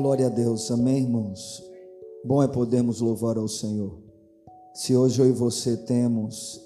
[0.00, 1.62] Glória a Deus, amém, irmãos?
[2.24, 3.98] Bom é podermos louvar ao Senhor.
[4.72, 6.58] Se hoje eu e você temos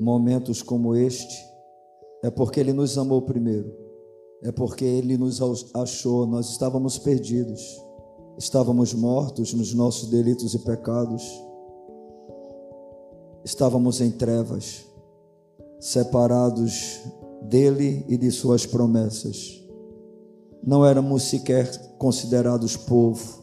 [0.00, 1.38] momentos como este,
[2.24, 3.72] é porque Ele nos amou primeiro,
[4.42, 5.40] é porque Ele nos
[5.72, 7.80] achou, nós estávamos perdidos,
[8.36, 11.22] estávamos mortos nos nossos delitos e pecados,
[13.44, 14.84] estávamos em trevas,
[15.78, 16.98] separados
[17.40, 19.67] dele e de Suas promessas
[20.68, 23.42] não éramos sequer considerados povo,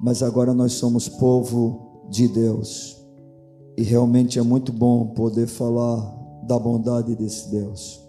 [0.00, 3.00] mas agora nós somos povo de Deus.
[3.78, 6.00] E realmente é muito bom poder falar
[6.48, 8.04] da bondade desse Deus.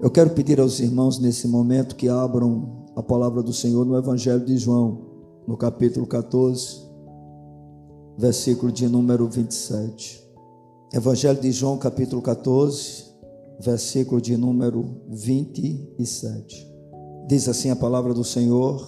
[0.00, 4.44] Eu quero pedir aos irmãos nesse momento que abram a palavra do Senhor no Evangelho
[4.44, 5.00] de João,
[5.48, 6.88] no capítulo 14,
[8.16, 10.24] versículo de número 27.
[10.94, 13.06] Evangelho de João, capítulo 14,
[13.58, 16.69] versículo de número 27.
[17.30, 18.84] Diz assim a palavra do Senhor: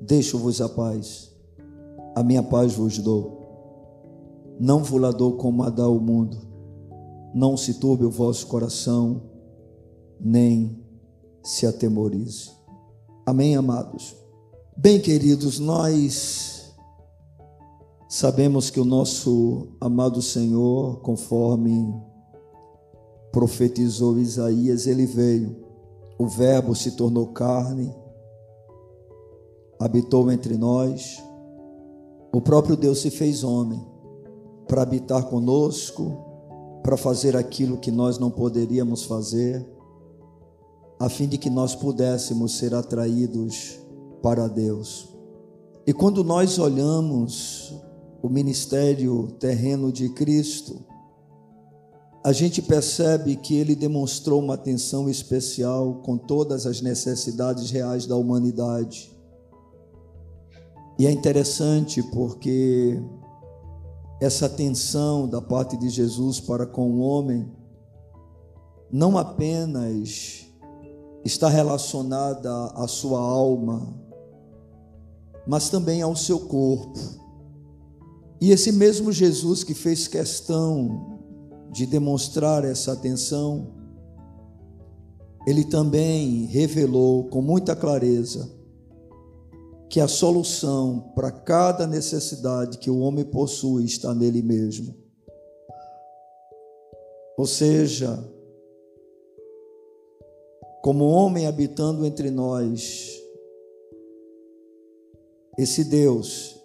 [0.00, 1.34] Deixo-vos a paz,
[2.14, 4.54] a minha paz vos dou.
[4.60, 6.38] Não vos la dou como a dá o mundo.
[7.34, 9.22] Não se turbe o vosso coração,
[10.20, 10.86] nem
[11.42, 12.52] se atemorize.
[13.26, 14.14] Amém, amados?
[14.76, 16.72] Bem, queridos, nós
[18.08, 21.92] sabemos que o nosso amado Senhor, conforme
[23.32, 25.61] profetizou Isaías, ele veio
[26.22, 27.92] o Verbo se tornou carne,
[29.80, 31.20] habitou entre nós.
[32.32, 33.84] O próprio Deus se fez homem
[34.68, 36.16] para habitar conosco,
[36.80, 39.68] para fazer aquilo que nós não poderíamos fazer,
[41.00, 43.80] a fim de que nós pudéssemos ser atraídos
[44.22, 45.08] para Deus.
[45.84, 47.74] E quando nós olhamos
[48.22, 50.84] o ministério terreno de Cristo,
[52.24, 58.14] a gente percebe que ele demonstrou uma atenção especial com todas as necessidades reais da
[58.14, 59.10] humanidade.
[60.98, 63.02] E é interessante porque
[64.20, 67.50] essa atenção da parte de Jesus para com o homem
[68.88, 70.46] não apenas
[71.24, 73.82] está relacionada à sua alma,
[75.44, 77.00] mas também ao seu corpo.
[78.40, 81.11] E esse mesmo Jesus que fez questão
[81.72, 83.72] de demonstrar essa atenção,
[85.46, 88.48] ele também revelou com muita clareza
[89.88, 94.94] que a solução para cada necessidade que o homem possui está nele mesmo.
[97.36, 98.22] Ou seja,
[100.82, 103.18] como homem habitando entre nós,
[105.58, 106.58] esse Deus,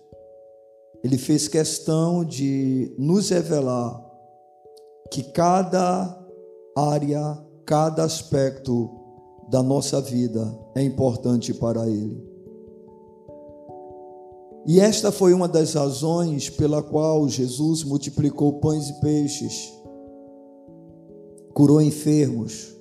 [1.04, 4.07] ele fez questão de nos revelar
[5.10, 6.18] que cada
[6.76, 8.90] área, cada aspecto
[9.50, 12.26] da nossa vida é importante para Ele.
[14.66, 19.74] E esta foi uma das razões pela qual Jesus multiplicou pães e peixes,
[21.54, 22.76] curou enfermos,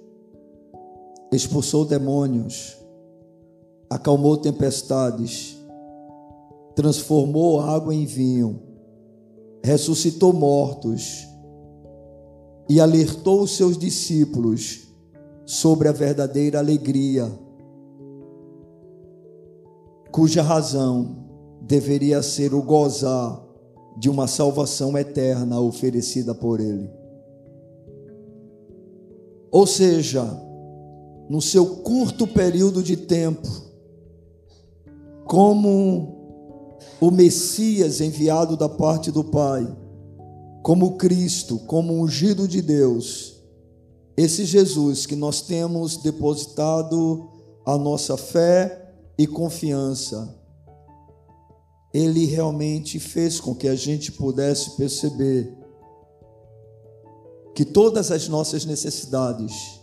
[1.33, 2.77] expulsou demônios,
[3.89, 5.57] acalmou tempestades,
[6.75, 8.61] transformou água em vinho,
[9.63, 11.26] ressuscitou mortos
[12.69, 14.89] e alertou os seus discípulos
[15.45, 17.31] sobre a verdadeira alegria,
[20.11, 21.25] cuja razão
[21.63, 23.45] deveria ser o gozar
[23.97, 26.91] de uma salvação eterna oferecida por Ele.
[29.51, 30.25] Ou seja,
[31.29, 33.49] no seu curto período de tempo,
[35.25, 36.17] como
[37.01, 39.67] o Messias enviado da parte do Pai,
[40.67, 43.41] como Cristo, como ungido de Deus,
[44.17, 47.31] esse Jesus que nós temos depositado
[47.65, 50.37] a nossa fé e confiança,
[51.95, 55.57] ele realmente fez com que a gente pudesse perceber
[57.55, 59.81] que todas as nossas necessidades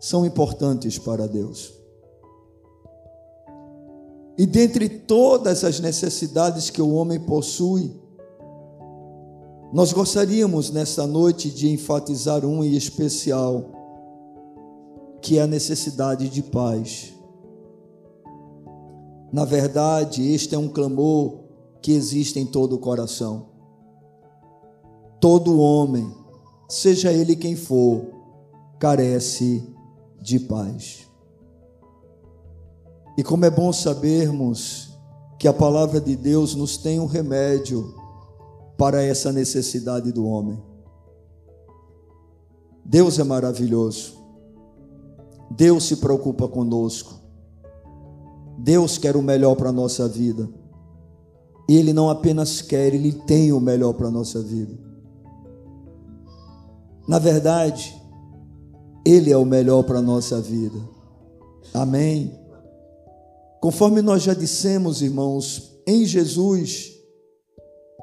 [0.00, 1.74] são importantes para Deus.
[4.38, 8.07] E dentre todas as necessidades que o homem possui,
[9.70, 13.64] nós gostaríamos nesta noite de enfatizar um em especial,
[15.20, 17.12] que é a necessidade de paz.
[19.30, 21.40] Na verdade, este é um clamor
[21.82, 23.48] que existe em todo o coração.
[25.20, 26.10] Todo homem,
[26.66, 28.06] seja ele quem for,
[28.78, 29.62] carece
[30.18, 31.06] de paz.
[33.18, 34.96] E como é bom sabermos
[35.38, 37.97] que a palavra de Deus nos tem um remédio
[38.78, 40.62] para essa necessidade do homem.
[42.84, 44.16] Deus é maravilhoso.
[45.50, 47.20] Deus se preocupa conosco.
[48.56, 50.48] Deus quer o melhor para a nossa vida.
[51.68, 54.78] E Ele não apenas quer, Ele tem o melhor para a nossa vida.
[57.06, 58.00] Na verdade,
[59.04, 60.78] Ele é o melhor para a nossa vida.
[61.74, 62.32] Amém.
[63.60, 66.97] Conforme nós já dissemos, irmãos, em Jesus,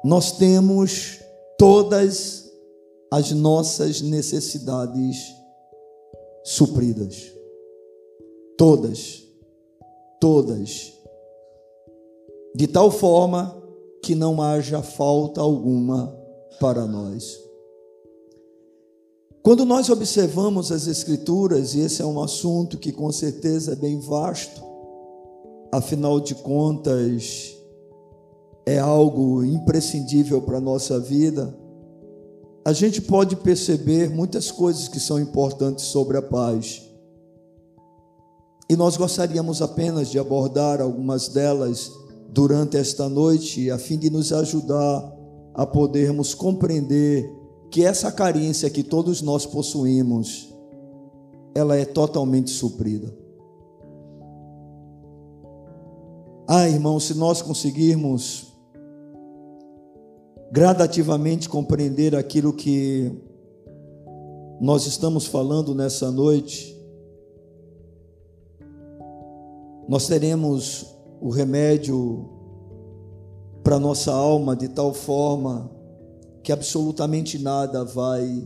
[0.06, 1.18] nós temos
[1.58, 2.48] todas
[3.10, 5.34] as nossas necessidades
[6.44, 7.32] supridas.
[8.56, 9.24] Todas.
[10.20, 10.92] Todas.
[12.54, 13.60] De tal forma
[14.00, 16.16] que não haja falta alguma
[16.60, 17.36] para nós.
[19.42, 23.98] Quando nós observamos as Escrituras, e esse é um assunto que com certeza é bem
[23.98, 24.62] vasto,
[25.72, 27.55] afinal de contas,
[28.66, 31.56] é algo imprescindível para a nossa vida,
[32.64, 36.82] a gente pode perceber muitas coisas que são importantes sobre a paz.
[38.68, 41.92] E nós gostaríamos apenas de abordar algumas delas
[42.28, 45.16] durante esta noite, a fim de nos ajudar
[45.54, 47.32] a podermos compreender
[47.70, 50.52] que essa carência que todos nós possuímos,
[51.54, 53.16] ela é totalmente suprida.
[56.48, 58.45] Ah, irmão, se nós conseguirmos
[60.50, 63.12] gradativamente compreender aquilo que
[64.60, 66.74] nós estamos falando nessa noite,
[69.88, 72.28] nós teremos o remédio
[73.62, 75.70] para nossa alma de tal forma
[76.42, 78.44] que absolutamente nada vai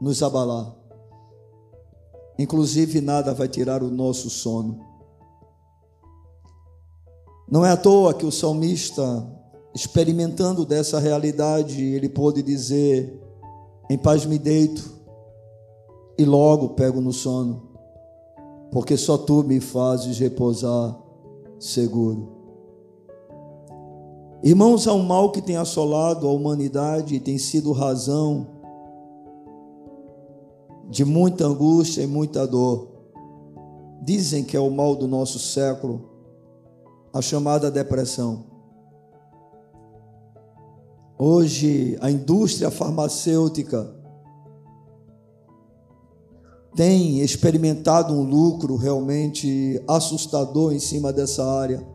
[0.00, 0.74] nos abalar.
[2.38, 4.80] Inclusive nada vai tirar o nosso sono.
[7.48, 9.02] Não é à toa que o salmista,
[9.74, 13.20] experimentando dessa realidade, ele pôde dizer:
[13.90, 14.94] Em paz me deito
[16.16, 17.62] e logo pego no sono,
[18.70, 20.96] porque só tu me fazes repousar
[21.58, 22.32] seguro.
[24.42, 28.46] Irmãos, há um mal que tem assolado a humanidade e tem sido razão
[30.90, 32.88] de muita angústia e muita dor.
[34.02, 36.10] Dizem que é o mal do nosso século
[37.10, 38.53] a chamada depressão.
[41.18, 43.94] Hoje, a indústria farmacêutica
[46.74, 51.86] tem experimentado um lucro realmente assustador em cima dessa área.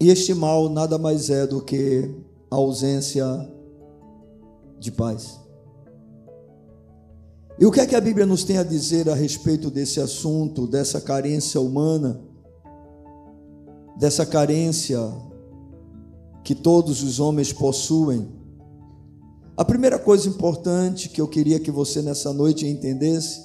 [0.00, 2.12] E este mal nada mais é do que
[2.50, 3.24] a ausência
[4.80, 5.38] de paz.
[7.56, 10.66] E o que é que a Bíblia nos tem a dizer a respeito desse assunto,
[10.66, 12.20] dessa carência humana,
[13.96, 14.98] dessa carência
[16.44, 18.28] que todos os homens possuem?
[19.56, 23.40] A primeira coisa importante que eu queria que você nessa noite entendesse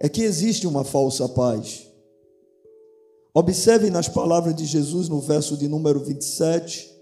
[0.00, 1.86] é que existe uma falsa paz.
[3.34, 6.92] Observe nas palavras de Jesus no verso de número 27.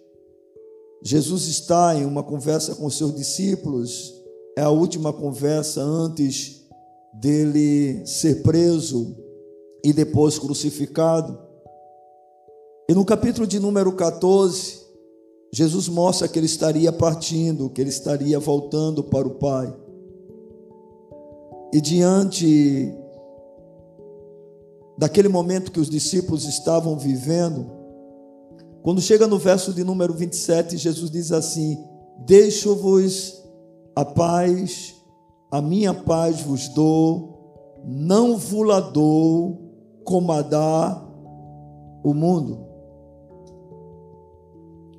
[1.02, 4.22] Jesus está em uma conversa com seus discípulos
[4.56, 6.62] é a última conversa antes
[7.12, 9.16] dele ser preso
[9.84, 11.38] e depois crucificado.
[12.88, 14.81] E no capítulo de número 14,
[15.54, 19.76] Jesus mostra que ele estaria partindo, que ele estaria voltando para o Pai.
[21.74, 22.90] E diante
[24.96, 27.70] daquele momento que os discípulos estavam vivendo,
[28.82, 31.78] quando chega no verso de número 27, Jesus diz assim:
[32.20, 33.42] Deixo-vos
[33.94, 34.94] a paz,
[35.50, 39.70] a minha paz vos dou, não vula dou
[40.02, 41.06] como a dá
[42.02, 42.71] o mundo.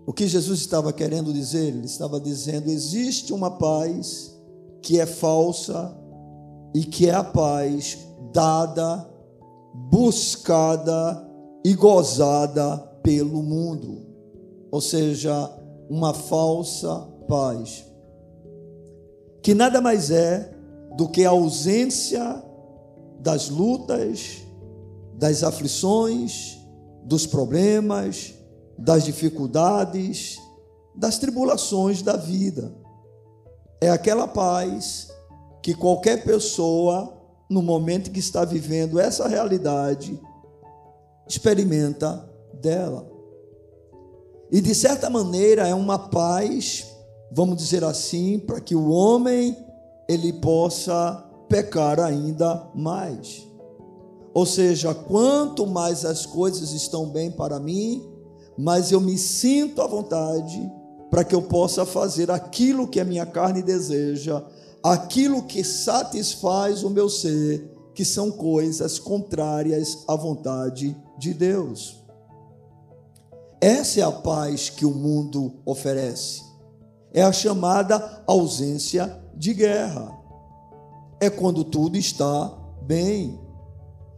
[0.05, 1.67] O que Jesus estava querendo dizer?
[1.67, 4.35] Ele estava dizendo: existe uma paz
[4.81, 5.95] que é falsa
[6.73, 7.97] e que é a paz
[8.33, 9.09] dada,
[9.89, 11.25] buscada
[11.63, 14.05] e gozada pelo mundo.
[14.71, 15.49] Ou seja,
[15.89, 17.93] uma falsa paz
[19.43, 20.55] que nada mais é
[20.95, 22.41] do que a ausência
[23.19, 24.41] das lutas,
[25.15, 26.57] das aflições,
[27.03, 28.32] dos problemas,
[28.77, 30.37] das dificuldades,
[30.95, 32.73] das tribulações da vida.
[33.81, 35.09] É aquela paz
[35.61, 37.13] que qualquer pessoa,
[37.49, 40.19] no momento que está vivendo essa realidade,
[41.27, 43.09] experimenta dela.
[44.51, 46.93] E de certa maneira é uma paz
[47.33, 49.57] vamos dizer assim, para que o homem
[50.07, 53.47] ele possa pecar ainda mais.
[54.35, 58.07] Ou seja, quanto mais as coisas estão bem para mim,
[58.57, 60.71] mais eu me sinto à vontade
[61.09, 64.43] para que eu possa fazer aquilo que a minha carne deseja,
[64.83, 72.03] aquilo que satisfaz o meu ser, que são coisas contrárias à vontade de Deus.
[73.61, 76.41] Essa é a paz que o mundo oferece.
[77.13, 80.11] É a chamada ausência de guerra.
[81.21, 83.39] É quando tudo está bem.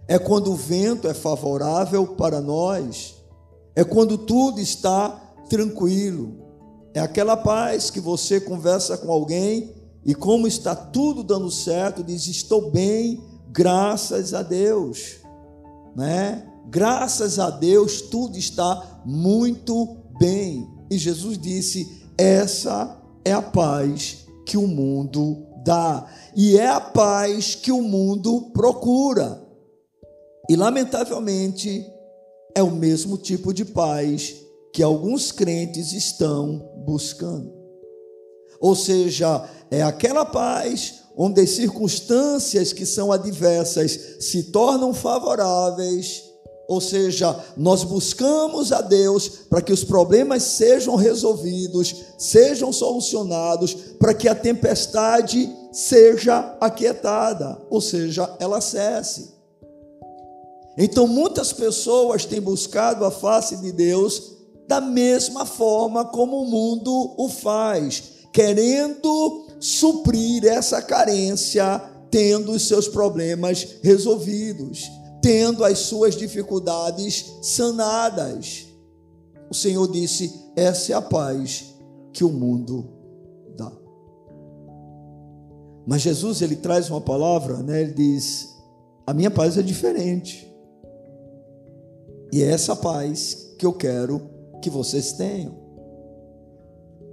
[0.07, 3.23] É quando o vento é favorável para nós.
[3.75, 5.09] É quando tudo está
[5.49, 6.45] tranquilo.
[6.93, 9.73] É aquela paz que você conversa com alguém
[10.05, 15.17] e, como está tudo dando certo, diz: Estou bem, graças a Deus.
[15.95, 16.45] Né?
[16.67, 20.67] Graças a Deus, tudo está muito bem.
[20.89, 27.55] E Jesus disse: Essa é a paz que o mundo dá, e é a paz
[27.55, 29.43] que o mundo procura.
[30.47, 31.85] E, lamentavelmente,
[32.55, 34.35] é o mesmo tipo de paz
[34.71, 37.53] que alguns crentes estão buscando.
[38.59, 46.23] Ou seja, é aquela paz onde as circunstâncias que são adversas se tornam favoráveis,
[46.67, 54.13] ou seja, nós buscamos a Deus para que os problemas sejam resolvidos, sejam solucionados, para
[54.13, 59.34] que a tempestade seja aquietada, ou seja, ela cesse.
[60.77, 64.35] Então, muitas pessoas têm buscado a face de Deus
[64.67, 68.03] da mesma forma como o mundo o faz,
[68.33, 74.89] querendo suprir essa carência, tendo os seus problemas resolvidos,
[75.21, 78.65] tendo as suas dificuldades sanadas.
[79.49, 81.75] O Senhor disse: essa é a paz
[82.11, 82.89] que o mundo
[83.55, 83.71] dá.
[85.85, 87.81] Mas Jesus ele traz uma palavra, né?
[87.81, 88.55] Ele diz:
[89.05, 90.44] a minha paz é diferente.
[92.31, 94.29] E é essa paz que eu quero
[94.61, 95.55] que vocês tenham.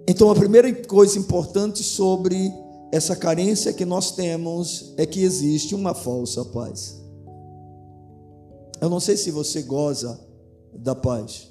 [0.08, 2.52] Então, a primeira coisa importante sobre
[2.92, 7.00] essa carência que nós temos é que existe uma falsa paz.
[8.80, 10.20] Eu não sei se você goza
[10.74, 11.50] da paz.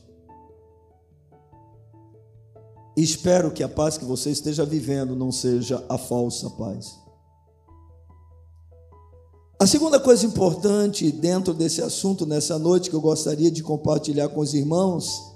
[2.96, 7.01] espero que a paz que você esteja vivendo não seja a falsa paz.
[9.62, 14.40] A segunda coisa importante dentro desse assunto nessa noite que eu gostaria de compartilhar com
[14.40, 15.36] os irmãos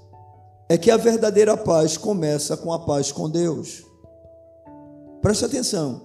[0.68, 3.86] é que a verdadeira paz começa com a paz com Deus.
[5.22, 6.02] Preste atenção.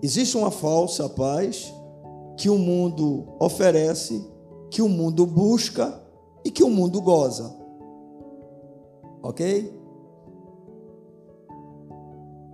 [0.00, 1.74] Existe uma falsa paz
[2.36, 4.24] que o mundo oferece,
[4.70, 6.00] que o mundo busca
[6.44, 7.52] e que o mundo goza.
[9.20, 9.79] Ok?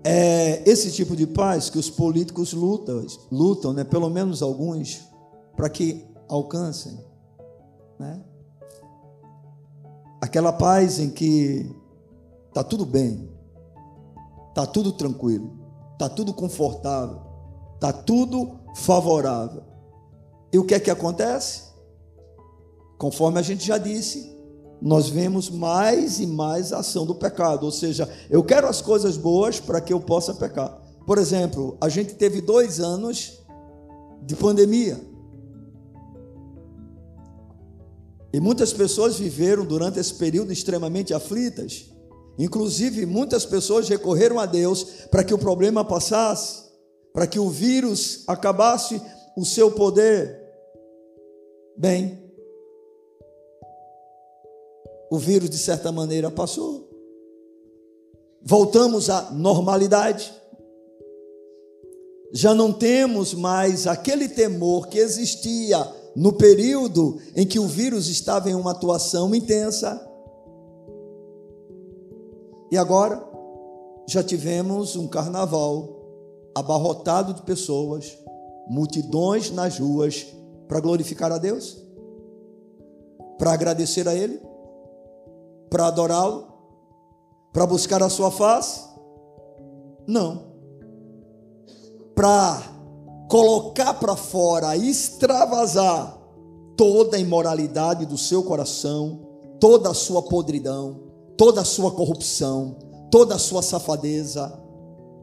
[0.08, 3.82] É esse tipo de paz que os políticos lutam, lutam, né?
[3.82, 5.04] Pelo menos alguns,
[5.56, 6.96] para que alcancem,
[7.98, 8.22] né?
[10.20, 11.74] Aquela paz em que
[12.46, 13.28] está tudo bem,
[14.50, 15.58] está tudo tranquilo,
[15.94, 17.20] está tudo confortável,
[17.74, 19.64] está tudo favorável.
[20.52, 21.64] E o que é que acontece?
[22.96, 24.35] Conforme a gente já disse,
[24.80, 27.64] nós vemos mais e mais ação do pecado.
[27.64, 30.82] Ou seja, eu quero as coisas boas para que eu possa pecar.
[31.06, 33.38] Por exemplo, a gente teve dois anos
[34.22, 35.00] de pandemia.
[38.32, 41.90] E muitas pessoas viveram durante esse período extremamente aflitas.
[42.38, 46.64] Inclusive, muitas pessoas recorreram a Deus para que o problema passasse,
[47.14, 49.00] para que o vírus acabasse
[49.36, 50.38] o seu poder.
[51.78, 52.25] Bem,
[55.10, 56.88] o vírus de certa maneira passou.
[58.42, 60.32] Voltamos à normalidade.
[62.32, 65.78] Já não temos mais aquele temor que existia
[66.14, 70.00] no período em que o vírus estava em uma atuação intensa.
[72.70, 73.22] E agora
[74.08, 75.96] já tivemos um carnaval
[76.54, 78.16] abarrotado de pessoas,
[78.68, 80.26] multidões nas ruas
[80.66, 81.76] para glorificar a Deus,
[83.38, 84.40] para agradecer a Ele,
[85.70, 86.46] para adorá-lo,
[87.52, 88.80] para buscar a sua face?
[90.06, 90.46] Não.
[92.14, 92.62] Para
[93.28, 96.16] colocar para fora, extravasar
[96.76, 99.26] toda a imoralidade do seu coração,
[99.58, 101.00] toda a sua podridão,
[101.36, 102.76] toda a sua corrupção,
[103.10, 104.52] toda a sua safadeza,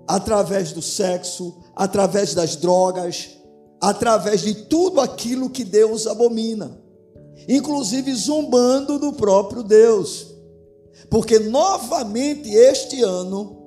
[0.08, 3.38] através do sexo, através das drogas,
[3.82, 6.80] através de tudo aquilo que Deus abomina,
[7.48, 10.33] inclusive zombando do próprio Deus.
[11.10, 13.64] Porque novamente este ano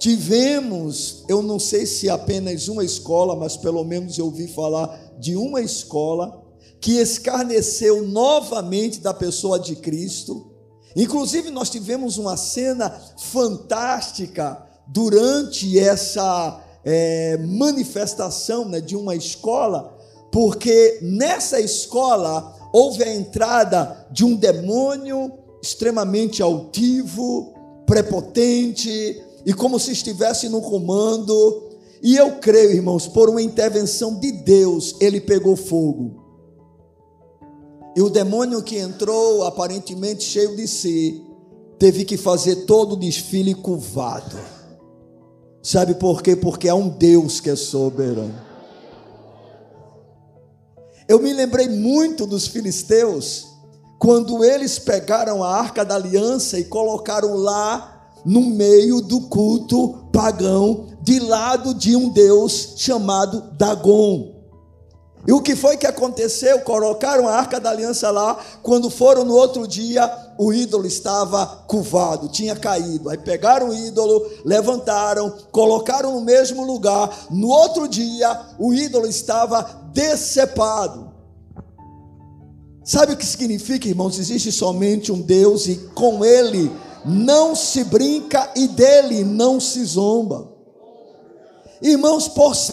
[0.00, 5.36] Tivemos, eu não sei se apenas uma escola, mas pelo menos eu ouvi falar de
[5.36, 6.42] uma escola
[6.80, 10.52] que escarneceu novamente da pessoa de Cristo.
[10.96, 19.98] Inclusive, nós tivemos uma cena fantástica durante essa, é, manifestação né, de uma escola,
[20.32, 27.54] porque nessa escola houve a entrada de um demônio extremamente altivo,
[27.86, 31.68] prepotente e como se estivesse no comando.
[32.02, 36.20] E eu creio, irmãos, por uma intervenção de Deus, ele pegou fogo.
[37.96, 41.22] E o demônio que entrou, aparentemente cheio de si,
[41.78, 44.36] teve que fazer todo o desfile curvado.
[45.62, 46.34] Sabe por quê?
[46.34, 48.48] Porque há um Deus que é soberano.
[51.08, 53.49] Eu me lembrei muito dos filisteus,
[54.00, 60.86] quando eles pegaram a arca da aliança e colocaram lá no meio do culto pagão,
[61.02, 64.40] de lado de um Deus chamado Dagon.
[65.26, 66.60] E o que foi que aconteceu?
[66.60, 68.38] Colocaram a arca da aliança lá.
[68.62, 73.10] Quando foram no outro dia, o ídolo estava curvado, tinha caído.
[73.10, 77.26] Aí pegaram o ídolo, levantaram, colocaram no mesmo lugar.
[77.30, 81.09] No outro dia, o ídolo estava decepado.
[82.82, 84.18] Sabe o que significa, irmãos?
[84.18, 86.70] Existe somente um Deus e com ele
[87.04, 90.50] não se brinca e dele não se zomba.
[91.82, 92.28] Irmãos,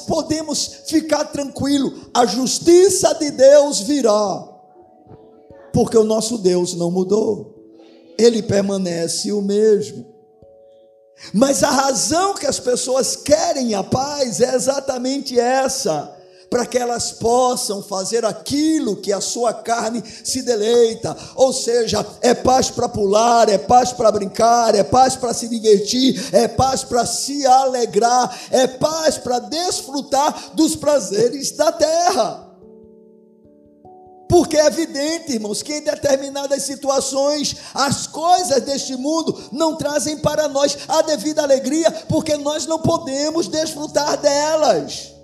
[0.06, 4.46] podemos ficar tranquilo, a justiça de Deus virá,
[5.72, 7.56] porque o nosso Deus não mudou,
[8.18, 10.06] ele permanece o mesmo.
[11.34, 16.16] Mas a razão que as pessoas querem a paz é exatamente essa
[16.50, 21.16] para que elas possam fazer aquilo que a sua carne se deleita.
[21.36, 26.34] Ou seja, é paz para pular, é paz para brincar, é paz para se divertir,
[26.34, 32.48] é paz para se alegrar, é paz para desfrutar dos prazeres da terra.
[34.30, 40.50] Porque é evidente, irmãos, que em determinadas situações as coisas deste mundo não trazem para
[40.50, 45.16] nós a devida alegria, porque nós não podemos desfrutar delas.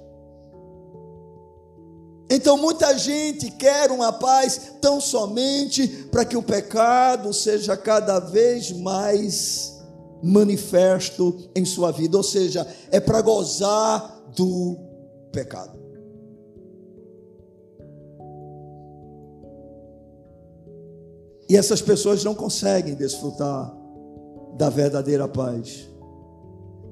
[2.36, 8.72] Então muita gente quer uma paz tão somente para que o pecado seja cada vez
[8.72, 9.80] mais
[10.24, 14.76] manifesto em sua vida, ou seja, é para gozar do
[15.32, 15.80] pecado.
[21.48, 23.78] E essas pessoas não conseguem desfrutar
[24.58, 25.88] da verdadeira paz.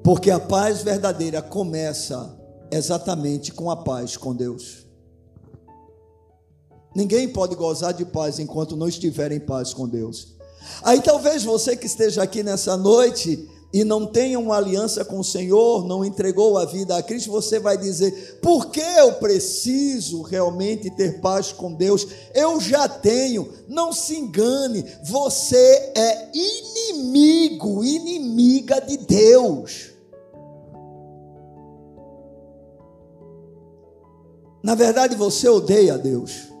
[0.04, 2.32] Porque a paz verdadeira começa
[2.70, 4.91] exatamente com a paz com Deus.
[6.94, 10.28] Ninguém pode gozar de paz enquanto não estiver em paz com Deus.
[10.82, 15.24] Aí talvez você que esteja aqui nessa noite e não tenha uma aliança com o
[15.24, 20.90] Senhor, não entregou a vida a Cristo, você vai dizer: por que eu preciso realmente
[20.90, 22.06] ter paz com Deus?
[22.34, 23.48] Eu já tenho.
[23.66, 29.90] Não se engane, você é inimigo, inimiga de Deus.
[34.62, 36.51] Na verdade, você odeia Deus.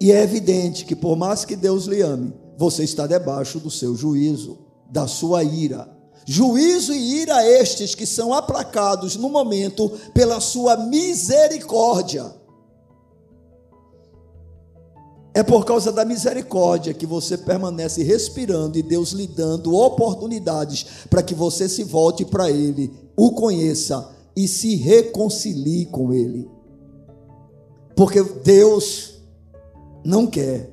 [0.00, 3.94] E é evidente que, por mais que Deus lhe ame, você está debaixo do seu
[3.94, 4.58] juízo,
[4.90, 5.88] da sua ira.
[6.26, 12.32] Juízo e ira estes que são aplacados no momento pela sua misericórdia.
[15.34, 21.22] É por causa da misericórdia que você permanece respirando e Deus lhe dando oportunidades para
[21.22, 26.50] que você se volte para Ele, o conheça e se reconcilie com Ele.
[27.94, 29.17] Porque Deus
[30.04, 30.70] não quer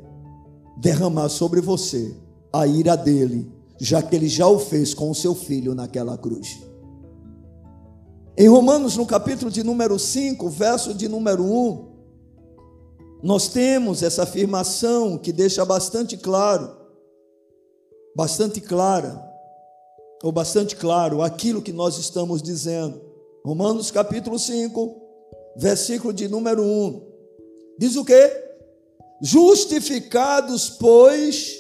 [0.77, 2.15] derramar sobre você
[2.51, 6.59] a ira dele, já que ele já o fez com o seu filho naquela cruz.
[8.37, 11.95] Em Romanos, no capítulo de número 5, verso de número 1,
[13.23, 16.69] nós temos essa afirmação que deixa bastante claro,
[18.15, 19.23] bastante clara,
[20.23, 23.01] ou bastante claro aquilo que nós estamos dizendo.
[23.43, 24.95] Romanos capítulo 5,
[25.55, 27.01] versículo de número 1.
[27.77, 28.44] Diz o quê?
[29.21, 31.55] Justificados, pois,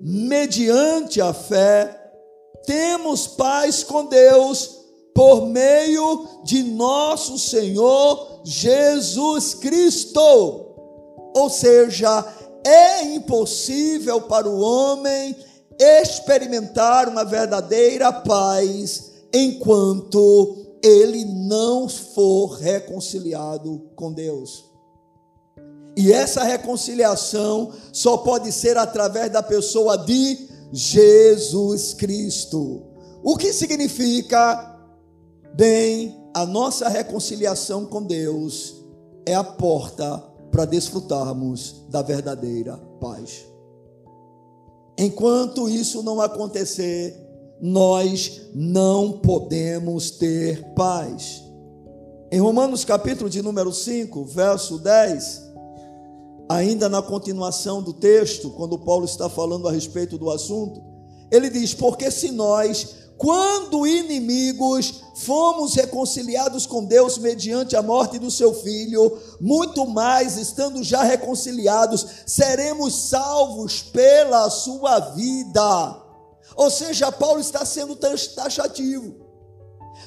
[0.00, 1.98] mediante a fé,
[2.66, 4.82] temos paz com Deus
[5.14, 10.20] por meio de nosso Senhor Jesus Cristo.
[11.34, 12.24] Ou seja,
[12.64, 15.36] é impossível para o homem
[15.78, 24.71] experimentar uma verdadeira paz enquanto ele não for reconciliado com Deus.
[25.96, 32.82] E essa reconciliação só pode ser através da pessoa de Jesus Cristo.
[33.22, 34.70] O que significa?
[35.54, 38.74] Bem, a nossa reconciliação com Deus
[39.26, 40.18] é a porta
[40.50, 43.44] para desfrutarmos da verdadeira paz.
[44.98, 47.16] Enquanto isso não acontecer,
[47.60, 51.42] nós não podemos ter paz.
[52.30, 55.51] Em Romanos capítulo de número 5, verso 10,
[56.54, 60.82] ainda na continuação do texto, quando Paulo está falando a respeito do assunto,
[61.30, 68.30] ele diz: Porque se nós, quando inimigos, fomos reconciliados com Deus mediante a morte do
[68.30, 76.02] seu filho, muito mais, estando já reconciliados, seremos salvos pela sua vida.
[76.54, 79.14] Ou seja, Paulo está sendo taxativo.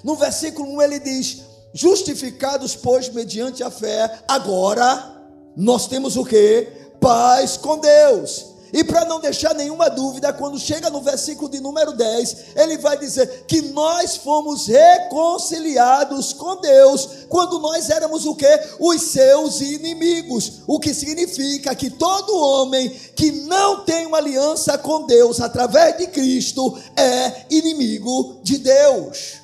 [0.04, 1.42] No versículo 1 ele diz:
[1.74, 5.15] Justificados, pois, mediante a fé, agora
[5.56, 6.68] nós temos o que?
[7.00, 8.56] Paz com Deus.
[8.76, 12.98] E para não deixar nenhuma dúvida, quando chega no versículo de número 10, ele vai
[12.98, 18.46] dizer que nós fomos reconciliados com Deus quando nós éramos o que?
[18.78, 20.64] Os seus inimigos.
[20.68, 26.08] O que significa que todo homem que não tem uma aliança com Deus através de
[26.08, 29.36] Cristo é inimigo de Deus.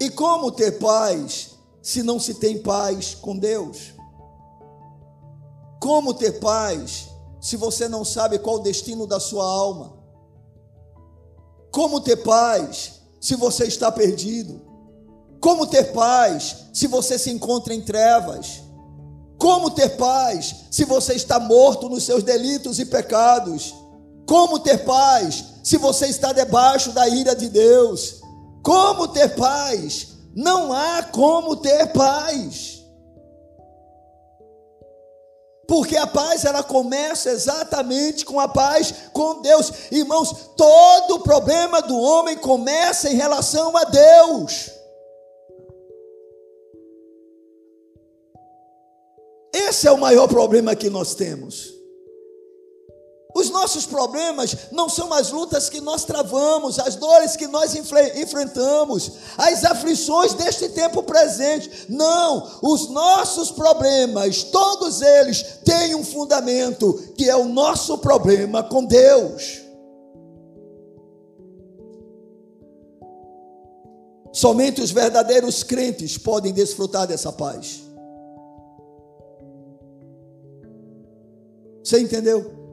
[0.00, 3.95] E como ter paz se não se tem paz com Deus?
[5.80, 7.08] Como ter paz
[7.40, 9.96] se você não sabe qual o destino da sua alma?
[11.70, 14.60] Como ter paz se você está perdido?
[15.40, 18.62] Como ter paz se você se encontra em trevas?
[19.38, 23.74] Como ter paz se você está morto nos seus delitos e pecados?
[24.26, 28.20] Como ter paz se você está debaixo da ira de Deus?
[28.62, 30.08] Como ter paz?
[30.34, 32.75] Não há como ter paz.
[35.66, 39.72] Porque a paz ela começa exatamente com a paz com Deus.
[39.90, 44.70] Irmãos, todo problema do homem começa em relação a Deus.
[49.52, 51.75] Esse é o maior problema que nós temos.
[53.36, 59.12] Os nossos problemas não são as lutas que nós travamos, as dores que nós enfrentamos,
[59.36, 61.84] as aflições deste tempo presente.
[61.86, 68.82] Não, os nossos problemas, todos eles têm um fundamento, que é o nosso problema com
[68.82, 69.60] Deus.
[74.32, 77.82] Somente os verdadeiros crentes podem desfrutar dessa paz.
[81.84, 82.65] Você entendeu?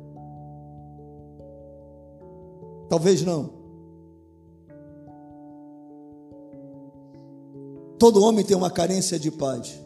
[2.93, 3.49] Talvez não.
[7.97, 9.82] Todo homem tem uma carência de paz.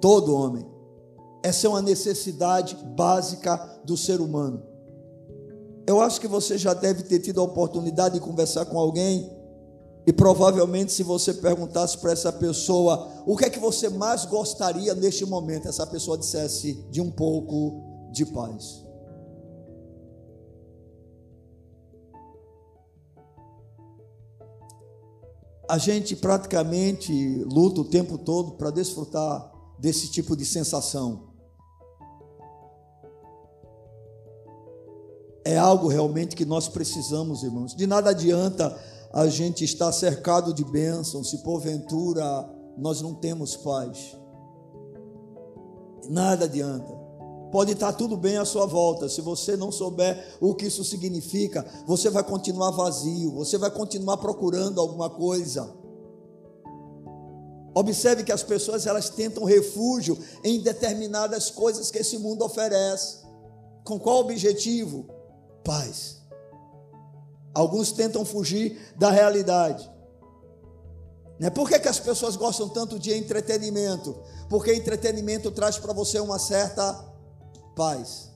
[0.00, 0.66] Todo homem.
[1.42, 4.62] Essa é uma necessidade básica do ser humano.
[5.86, 9.30] Eu acho que você já deve ter tido a oportunidade de conversar com alguém
[10.06, 14.94] e provavelmente se você perguntasse para essa pessoa o que é que você mais gostaria
[14.94, 18.88] neste momento, essa pessoa dissesse de um pouco de paz.
[25.70, 31.30] A gente praticamente luta o tempo todo para desfrutar desse tipo de sensação.
[35.44, 37.74] É algo realmente que nós precisamos, irmãos.
[37.74, 38.76] De nada adianta
[39.12, 44.16] a gente estar cercado de bênçãos se porventura nós não temos paz.
[46.08, 46.99] Nada adianta.
[47.50, 51.66] Pode estar tudo bem à sua volta, se você não souber o que isso significa,
[51.86, 55.74] você vai continuar vazio, você vai continuar procurando alguma coisa.
[57.74, 63.20] Observe que as pessoas elas tentam refúgio em determinadas coisas que esse mundo oferece.
[63.84, 65.06] Com qual objetivo?
[65.64, 66.20] Paz.
[67.54, 69.90] Alguns tentam fugir da realidade.
[71.38, 71.48] Né?
[71.50, 74.20] Por que, que as pessoas gostam tanto de entretenimento?
[74.48, 77.09] Porque entretenimento traz para você uma certa
[77.74, 78.30] paz.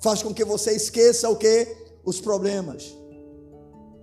[0.00, 1.76] Faz com que você esqueça o que?
[2.04, 2.94] Os problemas,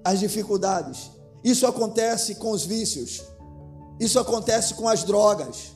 [0.04, 1.12] as dificuldades.
[1.44, 3.24] Isso acontece com os vícios.
[4.00, 5.74] Isso acontece com as drogas.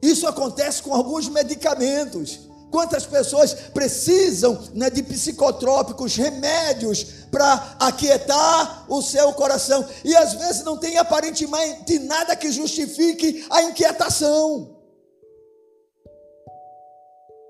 [0.00, 2.40] Isso acontece com alguns medicamentos.
[2.70, 10.64] Quantas pessoas precisam né, de psicotrópicos, remédios para aquietar o seu coração e às vezes
[10.64, 14.77] não tem aparentemente nada que justifique a inquietação.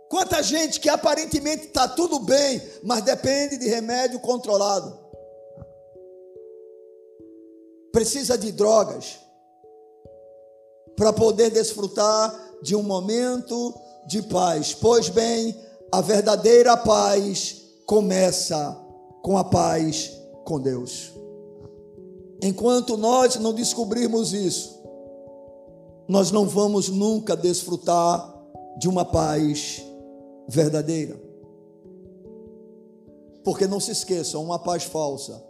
[0.08, 4.98] Quanta gente que aparentemente está tudo bem, mas depende de remédio controlado.
[7.92, 9.18] Precisa de drogas
[10.96, 13.74] para poder desfrutar de um momento
[14.06, 14.74] de paz.
[14.74, 15.54] Pois bem,
[15.92, 18.76] a verdadeira paz começa
[19.22, 20.10] com a paz
[20.44, 21.12] com Deus.
[22.42, 24.78] Enquanto nós não descobrirmos isso,
[26.08, 28.34] nós não vamos nunca desfrutar
[28.78, 29.82] de uma paz
[30.48, 31.20] verdadeira.
[33.44, 35.44] Porque não se esqueçam, uma paz falsa.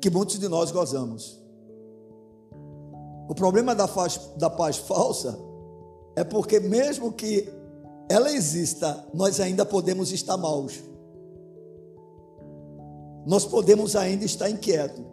[0.00, 1.42] Que muitos de nós gozamos.
[3.28, 5.36] O problema da paz, da paz falsa
[6.14, 7.52] é porque, mesmo que
[8.08, 10.80] ela exista, nós ainda podemos estar maus.
[13.26, 15.04] Nós podemos ainda estar inquieto,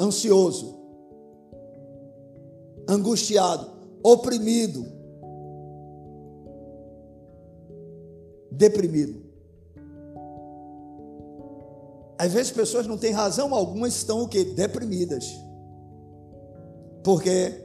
[0.00, 0.83] ansioso,
[2.88, 3.70] angustiado,
[4.02, 4.86] oprimido,
[8.50, 9.22] deprimido.
[12.18, 14.44] Às vezes pessoas não têm razão alguma, estão o quê?
[14.44, 15.26] Deprimidas.
[17.02, 17.60] Por quê?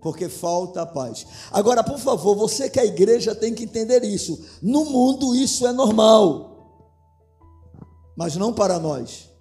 [0.00, 1.26] Porque falta a paz.
[1.50, 4.38] Agora, por favor, você que é a igreja tem que entender isso.
[4.62, 6.54] No mundo isso é normal.
[8.16, 9.33] Mas não para nós.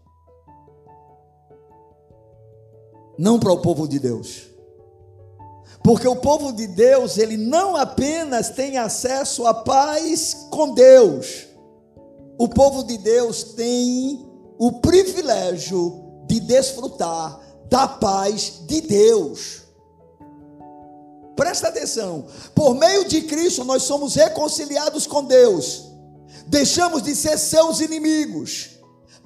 [3.17, 4.53] Não para o povo de Deus.
[5.83, 11.45] Porque o povo de Deus, ele não apenas tem acesso à paz com Deus,
[12.37, 14.25] o povo de Deus tem
[14.57, 19.63] o privilégio de desfrutar da paz de Deus.
[21.35, 25.83] Presta atenção, por meio de Cristo nós somos reconciliados com Deus,
[26.47, 28.72] deixamos de ser seus inimigos,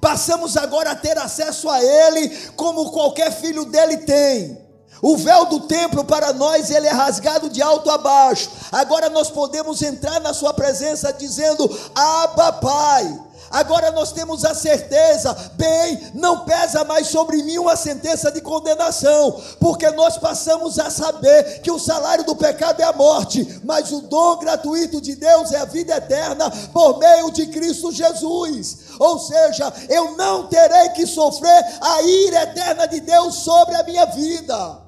[0.00, 4.68] passamos agora a ter acesso a Ele como qualquer filho dele tem.
[5.00, 8.50] O véu do templo para nós ele é rasgado de alto a baixo.
[8.72, 13.20] Agora nós podemos entrar na sua presença dizendo: "Abba, Pai".
[13.50, 19.40] Agora nós temos a certeza, bem, não pesa mais sobre mim uma sentença de condenação,
[19.58, 24.02] porque nós passamos a saber que o salário do pecado é a morte, mas o
[24.02, 28.78] dom gratuito de Deus é a vida eterna por meio de Cristo Jesus.
[28.98, 34.04] Ou seja, eu não terei que sofrer a ira eterna de Deus sobre a minha
[34.06, 34.78] vida.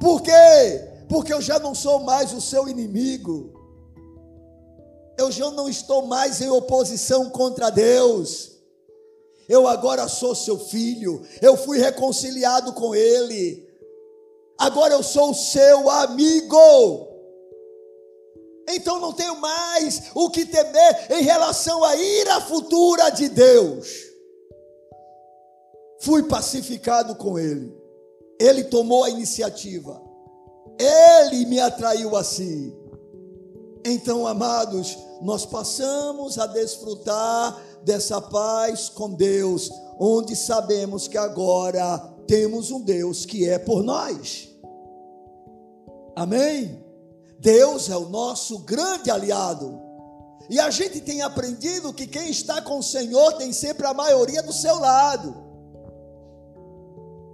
[0.00, 0.88] Por quê?
[1.08, 3.59] Porque eu já não sou mais o seu inimigo.
[5.20, 8.52] Eu já não estou mais em oposição contra Deus.
[9.46, 11.22] Eu agora sou seu filho.
[11.42, 13.68] Eu fui reconciliado com Ele.
[14.56, 17.06] Agora eu sou seu amigo.
[18.70, 23.88] Então não tenho mais o que temer em relação à ira futura de Deus.
[26.00, 27.78] Fui pacificado com Ele.
[28.40, 30.00] Ele tomou a iniciativa.
[30.78, 32.79] Ele me atraiu a si.
[33.84, 42.70] Então, amados, nós passamos a desfrutar dessa paz com Deus, onde sabemos que agora temos
[42.70, 44.48] um Deus que é por nós.
[46.14, 46.84] Amém?
[47.38, 49.80] Deus é o nosso grande aliado.
[50.50, 54.42] E a gente tem aprendido que quem está com o Senhor tem sempre a maioria
[54.42, 55.34] do seu lado.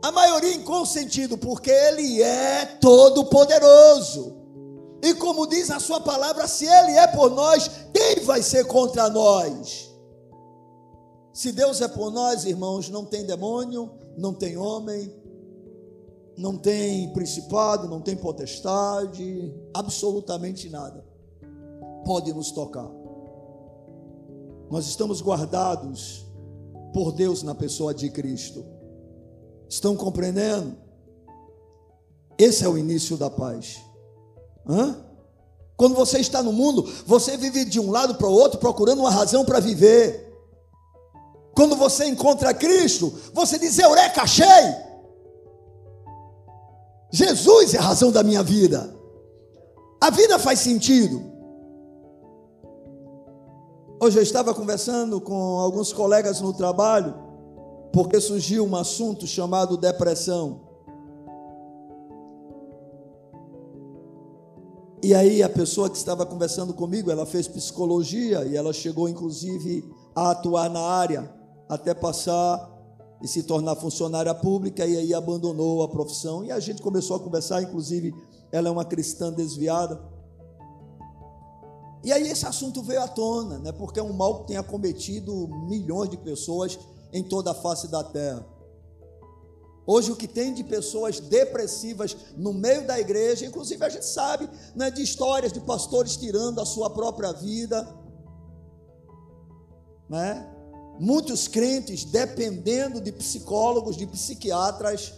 [0.04, 1.36] A maioria em qual sentido?
[1.36, 4.35] Porque Ele é todo-poderoso.
[5.06, 9.08] E como diz a Sua palavra, se Ele é por nós, quem vai ser contra
[9.08, 9.90] nós?
[11.32, 15.14] Se Deus é por nós, irmãos, não tem demônio, não tem homem,
[16.36, 21.04] não tem principado, não tem potestade, absolutamente nada
[22.06, 22.88] pode nos tocar.
[24.70, 26.24] Nós estamos guardados
[26.94, 28.64] por Deus na pessoa de Cristo.
[29.68, 30.76] Estão compreendendo?
[32.38, 33.85] Esse é o início da paz.
[34.68, 34.96] Hã?
[35.76, 39.10] Quando você está no mundo, você vive de um lado para o outro procurando uma
[39.10, 40.26] razão para viver.
[41.54, 44.46] Quando você encontra Cristo, você diz: Eureka, achei!
[47.10, 48.94] Jesus é a razão da minha vida.
[50.00, 51.22] A vida faz sentido.
[53.98, 57.14] Hoje eu estava conversando com alguns colegas no trabalho
[57.92, 60.65] porque surgiu um assunto chamado depressão.
[65.06, 69.88] E aí a pessoa que estava conversando comigo, ela fez psicologia e ela chegou inclusive
[70.12, 71.32] a atuar na área
[71.68, 72.68] até passar
[73.22, 77.20] e se tornar funcionária pública e aí abandonou a profissão e a gente começou a
[77.20, 78.12] conversar, inclusive
[78.50, 80.02] ela é uma cristã desviada.
[82.02, 83.70] E aí esse assunto veio à tona, né?
[83.70, 86.80] Porque é um mal que tem acometido milhões de pessoas
[87.12, 88.44] em toda a face da terra.
[89.86, 94.50] Hoje, o que tem de pessoas depressivas no meio da igreja, inclusive a gente sabe
[94.74, 97.88] né, de histórias de pastores tirando a sua própria vida,
[100.10, 100.52] né?
[100.98, 105.14] muitos crentes dependendo de psicólogos, de psiquiatras.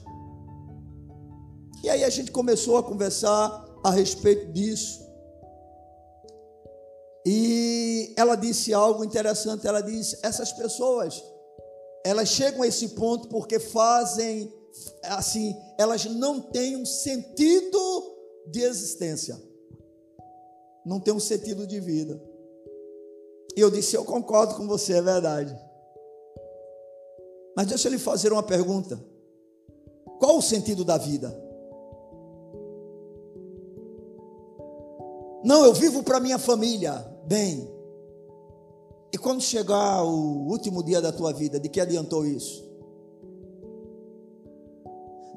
[1.82, 5.06] E aí a gente começou a conversar a respeito disso.
[7.24, 9.66] E ela disse algo interessante.
[9.66, 11.22] Ela disse: essas pessoas
[12.04, 14.52] elas chegam a esse ponto porque fazem
[15.02, 19.40] assim, elas não têm um sentido de existência.
[20.84, 22.20] Não tem um sentido de vida.
[23.56, 25.58] E eu disse: Eu concordo com você, é verdade.
[27.56, 29.02] Mas deixa eu lhe fazer uma pergunta:
[30.18, 31.28] Qual o sentido da vida?
[35.44, 36.94] Não, eu vivo para minha família.
[37.26, 37.68] Bem,
[39.12, 42.67] e quando chegar o último dia da tua vida, de que adiantou isso?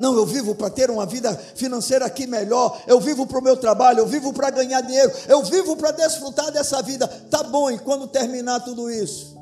[0.01, 3.55] Não, eu vivo para ter uma vida financeira aqui melhor, eu vivo para o meu
[3.55, 7.07] trabalho, eu vivo para ganhar dinheiro, eu vivo para desfrutar dessa vida.
[7.29, 9.39] Tá bom, e quando terminar tudo isso?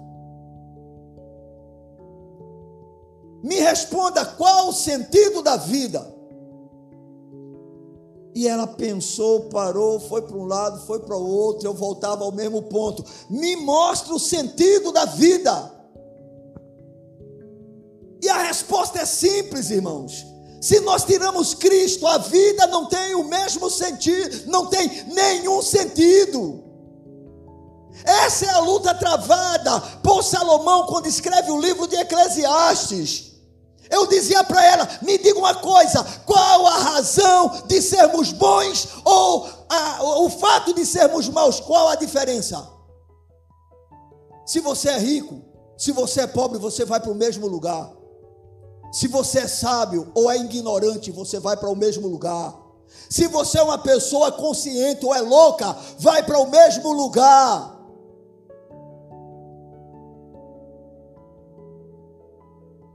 [3.41, 6.05] Me responda qual o sentido da vida.
[8.35, 12.33] E ela pensou, parou, foi para um lado, foi para o outro, eu voltava ao
[12.33, 13.01] mesmo ponto.
[13.29, 15.71] Me mostra o sentido da vida.
[18.21, 20.37] E a resposta é simples, irmãos.
[20.61, 26.63] Se nós tiramos Cristo, a vida não tem o mesmo sentido, não tem nenhum sentido.
[28.03, 33.29] Essa é a luta travada por Salomão quando escreve o livro de Eclesiastes.
[33.89, 39.49] Eu dizia para ela: me diga uma coisa, qual a razão de sermos bons ou
[39.69, 41.59] a, o fato de sermos maus?
[41.59, 42.67] Qual a diferença?
[44.45, 45.41] Se você é rico,
[45.77, 47.98] se você é pobre, você vai para o mesmo lugar.
[48.91, 52.55] Se você é sábio ou é ignorante, você vai para o mesmo lugar.
[53.09, 57.77] Se você é uma pessoa consciente ou é louca, vai para o mesmo lugar.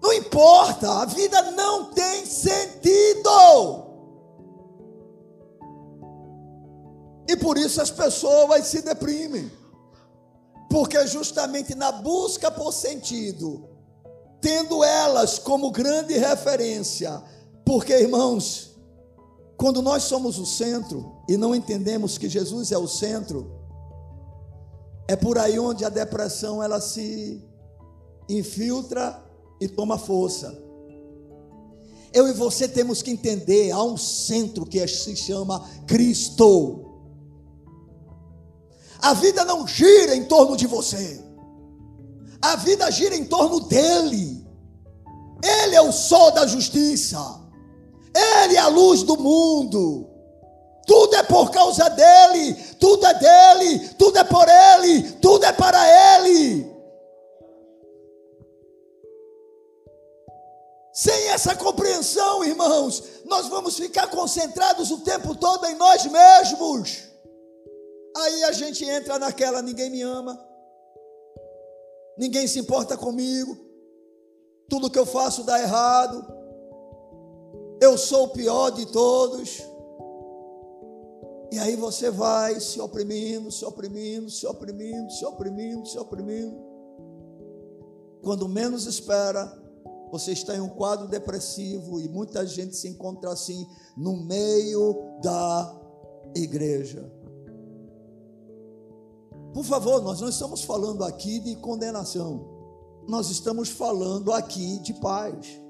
[0.02, 3.84] Não importa, a vida não tem sentido.
[7.26, 9.50] E por isso as pessoas se deprimem.
[10.68, 13.73] Porque justamente na busca por sentido,
[14.44, 17.22] tendo elas como grande referência.
[17.64, 18.76] Porque, irmãos,
[19.56, 23.50] quando nós somos o centro e não entendemos que Jesus é o centro,
[25.08, 27.42] é por aí onde a depressão ela se
[28.28, 29.18] infiltra
[29.58, 30.62] e toma força.
[32.12, 36.84] Eu e você temos que entender, há um centro que se chama Cristo.
[39.00, 41.24] A vida não gira em torno de você.
[42.44, 44.46] A vida gira em torno dele.
[45.42, 47.18] Ele é o sol da justiça.
[48.14, 50.10] Ele é a luz do mundo.
[50.86, 56.18] Tudo é por causa dele, tudo é dele, tudo é por ele, tudo é para
[56.18, 56.70] ele.
[60.92, 67.04] Sem essa compreensão, irmãos, nós vamos ficar concentrados o tempo todo em nós mesmos.
[68.18, 70.38] Aí a gente entra naquela: ninguém me ama,
[72.18, 73.56] ninguém se importa comigo,
[74.68, 76.24] tudo que eu faço dá errado,
[77.80, 79.62] eu sou o pior de todos.
[81.52, 86.56] E aí você vai se oprimindo, se oprimindo, se oprimindo, se oprimindo, se oprimindo.
[88.22, 89.52] Quando menos espera,
[90.10, 95.80] você está em um quadro depressivo e muita gente se encontra assim no meio da
[96.34, 97.08] igreja.
[99.54, 102.44] Por favor, nós não estamos falando aqui de condenação,
[103.06, 105.60] nós estamos falando aqui de paz.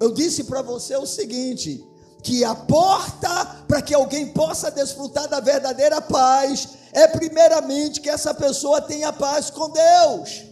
[0.00, 1.86] Eu disse para você o seguinte:
[2.20, 8.34] que a porta para que alguém possa desfrutar da verdadeira paz é, primeiramente, que essa
[8.34, 10.47] pessoa tenha paz com Deus.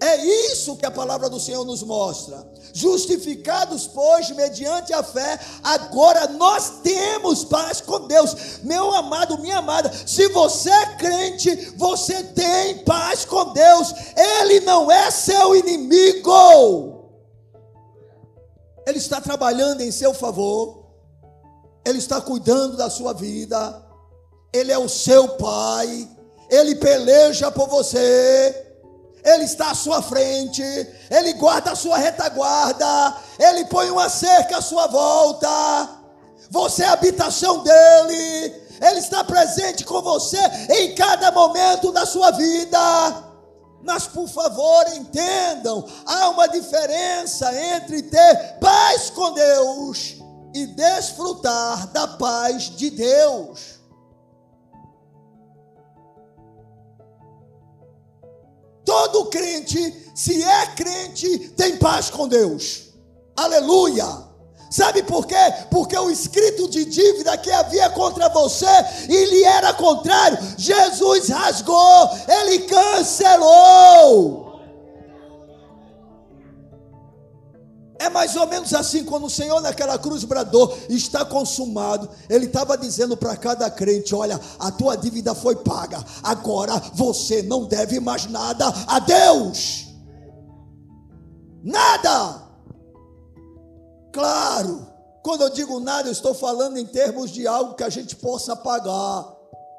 [0.00, 0.16] É
[0.52, 2.46] isso que a palavra do Senhor nos mostra.
[2.72, 8.60] Justificados, pois, mediante a fé, agora nós temos paz com Deus.
[8.62, 13.92] Meu amado, minha amada, se você é crente, você tem paz com Deus.
[14.16, 16.98] Ele não é seu inimigo.
[18.86, 20.86] Ele está trabalhando em seu favor.
[21.84, 23.84] Ele está cuidando da sua vida.
[24.52, 26.08] Ele é o seu pai.
[26.48, 28.67] Ele peleja por você.
[29.28, 30.62] Ele está à sua frente,
[31.10, 35.48] Ele guarda a sua retaguarda, Ele põe uma cerca à sua volta,
[36.50, 40.38] você é a habitação dEle, Ele está presente com você
[40.70, 43.24] em cada momento da sua vida.
[43.82, 50.16] Mas por favor, entendam: há uma diferença entre ter paz com Deus
[50.54, 53.77] e desfrutar da paz de Deus.
[58.98, 62.88] Todo crente, se é crente, tem paz com Deus.
[63.36, 64.04] Aleluia.
[64.70, 65.36] Sabe por quê?
[65.70, 68.66] Porque o escrito de dívida que havia contra você,
[69.08, 70.36] ele era contrário.
[70.58, 74.47] Jesus rasgou, ele cancelou.
[78.18, 82.10] Mais ou menos assim, quando o Senhor naquela cruz bradou, está consumado.
[82.28, 87.64] Ele estava dizendo para cada crente: Olha, a tua dívida foi paga, agora você não
[87.66, 89.86] deve mais nada a Deus.
[91.62, 92.42] Nada.
[94.12, 94.84] Claro,
[95.22, 98.56] quando eu digo nada, eu estou falando em termos de algo que a gente possa
[98.56, 99.32] pagar.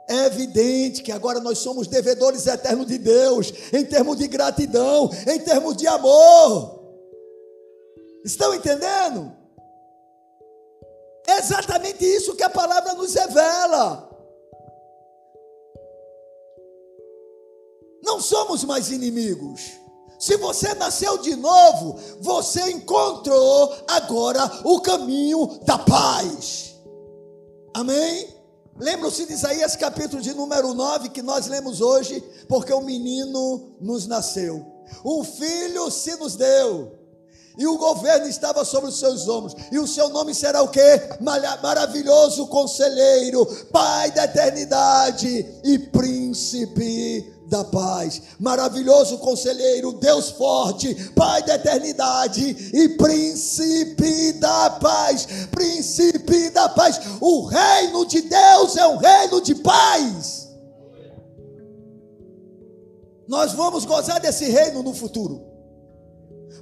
[0.08, 5.40] É evidente que agora nós somos devedores eternos de Deus, em termos de gratidão, em
[5.40, 6.78] termos de amor.
[8.24, 9.32] Estão entendendo?
[11.28, 14.09] É exatamente isso que a palavra nos revela.
[18.03, 19.61] Não somos mais inimigos.
[20.17, 26.76] Se você nasceu de novo, você encontrou agora o caminho da paz.
[27.74, 28.28] Amém?
[28.78, 34.07] Lembram-se de Isaías capítulo de número 9 que nós lemos hoje, porque o menino nos
[34.07, 34.65] nasceu,
[35.05, 36.99] um filho se nos deu,
[37.60, 40.80] e o governo estava sobre os seus ombros, e o seu nome será o que?
[41.20, 48.22] Maravilhoso conselheiro, Pai da eternidade e príncipe da paz.
[48.39, 55.28] Maravilhoso conselheiro, Deus forte, Pai da eternidade e príncipe da paz.
[55.51, 57.01] Príncipe da paz.
[57.20, 60.47] O reino de Deus é um reino de paz.
[63.28, 65.49] Nós vamos gozar desse reino no futuro,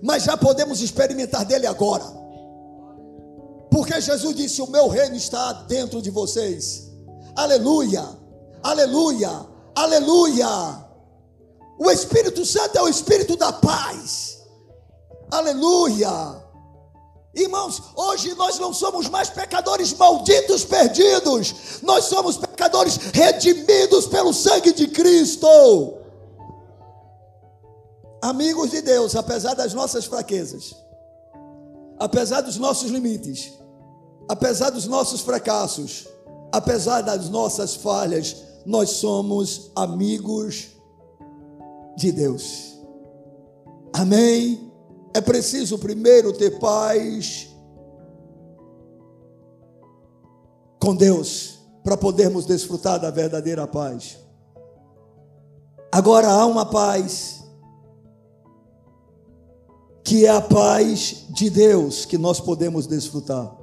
[0.02, 2.06] mas já podemos experimentar dele agora,
[3.70, 6.92] porque Jesus disse: O meu reino está dentro de vocês.
[7.36, 8.04] Aleluia,
[8.64, 9.58] aleluia.
[9.78, 10.48] Aleluia!
[11.78, 14.40] O Espírito Santo é o Espírito da paz.
[15.30, 16.10] Aleluia!
[17.36, 24.74] Irmãos, hoje nós não somos mais pecadores malditos perdidos, nós somos pecadores redimidos pelo sangue
[24.74, 25.48] de Cristo.
[28.22, 30.76] Amigos de Deus, apesar das nossas fraquezas,
[32.00, 33.54] apesar dos nossos limites,
[34.28, 36.08] apesar dos nossos fracassos,
[36.52, 40.70] apesar das nossas falhas, nós somos amigos
[41.96, 42.78] de Deus.
[43.94, 44.72] Amém?
[45.14, 47.48] É preciso primeiro ter paz
[50.80, 54.18] com Deus para podermos desfrutar da verdadeira paz.
[55.92, 57.44] Agora há uma paz
[60.08, 63.54] que é a paz de Deus que nós podemos desfrutar.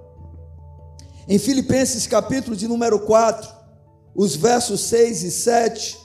[1.27, 3.49] Em Filipenses capítulo de número 4,
[4.15, 5.99] os versos 6 e 7,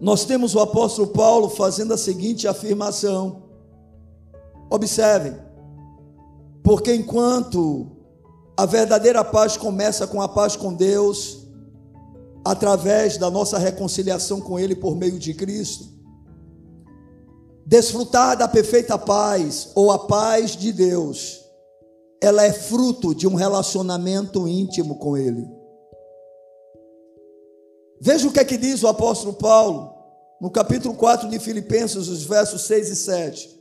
[0.00, 3.44] nós temos o apóstolo Paulo fazendo a seguinte afirmação.
[4.68, 5.36] Observem,
[6.60, 7.92] porque enquanto
[8.56, 11.46] a verdadeira paz começa com a paz com Deus,
[12.44, 15.99] através da nossa reconciliação com Ele por meio de Cristo,
[17.66, 21.44] desfrutar da perfeita paz ou a paz de Deus,
[22.20, 25.48] ela é fruto de um relacionamento íntimo com Ele.
[28.00, 29.94] Veja o que é que diz o apóstolo Paulo
[30.40, 33.60] no capítulo 4 de Filipenses, os versos 6 e 7.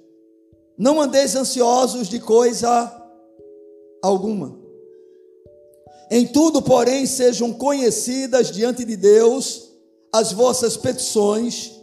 [0.78, 2.90] Não andeis ansiosos de coisa
[4.02, 4.58] alguma.
[6.10, 9.70] Em tudo, porém, sejam conhecidas diante de Deus
[10.12, 11.78] as vossas petições,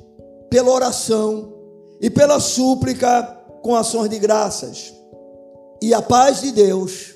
[0.50, 1.55] pela oração
[2.00, 3.22] e pela súplica
[3.62, 4.94] com ações de graças.
[5.82, 7.14] E a paz de Deus,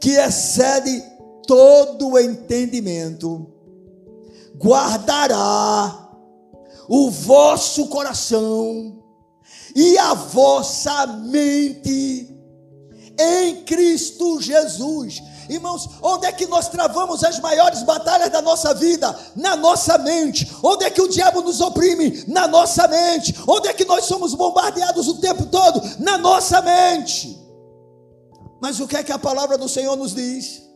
[0.00, 1.02] que excede
[1.46, 3.46] todo o entendimento,
[4.56, 6.08] guardará
[6.88, 8.98] o vosso coração
[9.74, 12.34] e a vossa mente
[13.18, 15.22] em Cristo Jesus.
[15.50, 19.14] Irmãos, onde é que nós travamos as maiores batalhas da nossa vida?
[19.34, 20.50] Na nossa mente.
[20.62, 22.24] Onde é que o diabo nos oprime?
[22.28, 23.34] Na nossa mente.
[23.46, 25.82] Onde é que nós somos bombardeados o tempo todo?
[25.98, 27.36] Na nossa mente.
[28.62, 30.70] Mas o que é que a palavra do Senhor nos diz?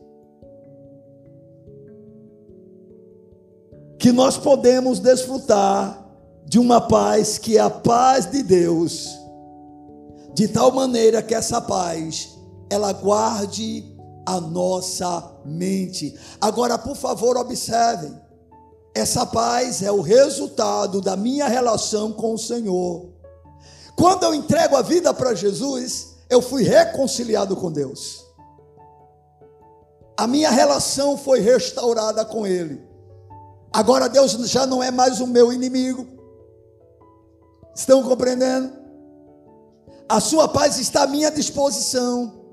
[4.04, 5.98] que nós podemos desfrutar
[6.44, 9.08] de uma paz que é a paz de Deus,
[10.34, 13.93] de tal maneira que essa paz ela guarde
[14.26, 16.18] a nossa mente.
[16.40, 18.18] Agora, por favor, observem.
[18.94, 23.12] Essa paz é o resultado da minha relação com o Senhor.
[23.96, 28.24] Quando eu entrego a vida para Jesus, eu fui reconciliado com Deus.
[30.16, 32.80] A minha relação foi restaurada com Ele.
[33.72, 36.06] Agora Deus já não é mais o meu inimigo.
[37.74, 38.72] Estão compreendendo?
[40.08, 42.43] A sua paz está à minha disposição.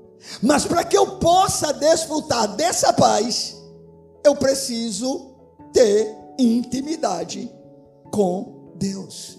[0.42, 3.56] Mas para que eu possa desfrutar dessa paz,
[4.24, 5.34] eu preciso
[5.72, 7.52] ter intimidade
[8.12, 9.38] com Deus.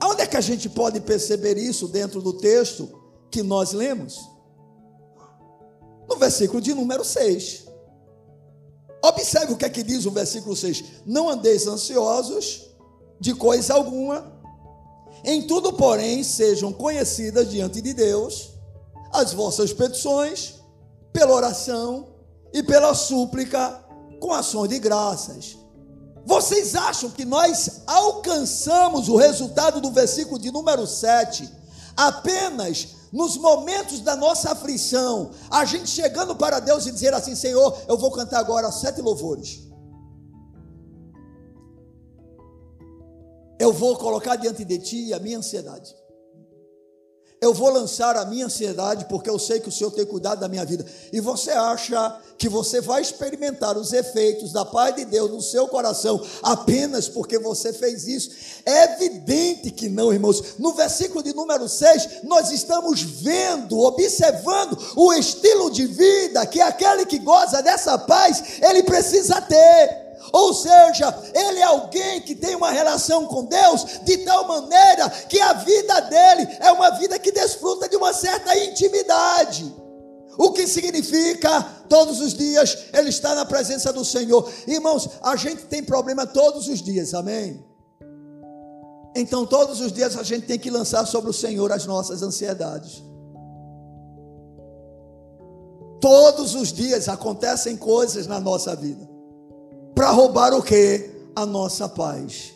[0.00, 4.18] Aonde é é que a gente pode perceber isso dentro do texto que nós lemos?
[6.08, 7.66] No versículo de número 6.
[9.02, 12.70] Observe o que é que diz o versículo 6: Não andeis ansiosos
[13.20, 14.32] de coisa alguma,
[15.24, 18.53] em tudo, porém, sejam conhecidas diante de Deus
[19.14, 20.56] as vossas petições,
[21.12, 22.08] pela oração
[22.52, 23.80] e pela súplica,
[24.20, 25.56] com ações de graças.
[26.26, 31.48] Vocês acham que nós alcançamos o resultado do versículo de número 7
[31.96, 37.78] apenas nos momentos da nossa aflição, a gente chegando para Deus e dizer assim: Senhor,
[37.86, 39.62] eu vou cantar agora sete louvores.
[43.60, 45.94] Eu vou colocar diante de ti a minha ansiedade.
[47.44, 50.48] Eu vou lançar a minha ansiedade porque eu sei que o Senhor tem cuidado da
[50.48, 50.86] minha vida.
[51.12, 55.68] E você acha que você vai experimentar os efeitos da paz de Deus no seu
[55.68, 58.30] coração apenas porque você fez isso?
[58.64, 60.54] É evidente que não, irmãos.
[60.58, 67.04] No versículo de número 6, nós estamos vendo, observando o estilo de vida que aquele
[67.04, 70.03] que goza dessa paz, ele precisa ter.
[70.32, 75.40] Ou seja, ele é alguém que tem uma relação com Deus de tal maneira que
[75.40, 79.74] a vida dele é uma vida que desfruta de uma certa intimidade.
[80.36, 84.50] O que significa todos os dias ele está na presença do Senhor.
[84.66, 87.64] Irmãos, a gente tem problema todos os dias, amém?
[89.16, 93.04] Então, todos os dias a gente tem que lançar sobre o Senhor as nossas ansiedades.
[96.00, 99.13] Todos os dias acontecem coisas na nossa vida
[99.94, 101.10] para roubar o que?
[101.36, 102.52] A nossa paz.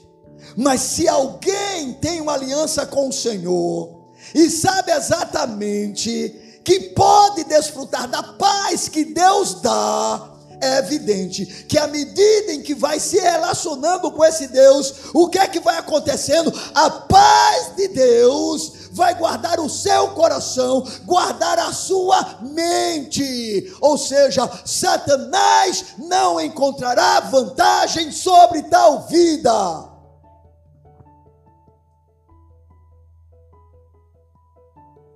[0.57, 3.99] Mas se alguém tem uma aliança com o Senhor
[4.35, 11.87] e sabe exatamente que pode desfrutar da paz que Deus dá, é evidente que à
[11.87, 16.53] medida em que vai se relacionando com esse Deus, o que é que vai acontecendo?
[16.75, 23.73] A paz de Deus vai guardar o seu coração, guardar a sua mente.
[23.81, 29.89] Ou seja, Satanás não encontrará vantagem sobre tal vida.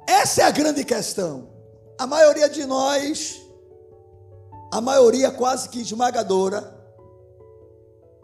[0.07, 1.49] Essa é a grande questão.
[1.99, 3.42] A maioria de nós,
[4.73, 6.75] a maioria quase que esmagadora,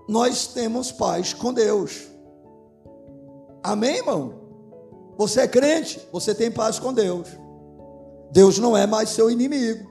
[0.09, 2.09] nós temos paz com Deus.
[3.62, 4.32] Amém, irmão?
[5.18, 7.28] Você é crente, você tem paz com Deus.
[8.32, 9.86] Deus não é mais seu inimigo.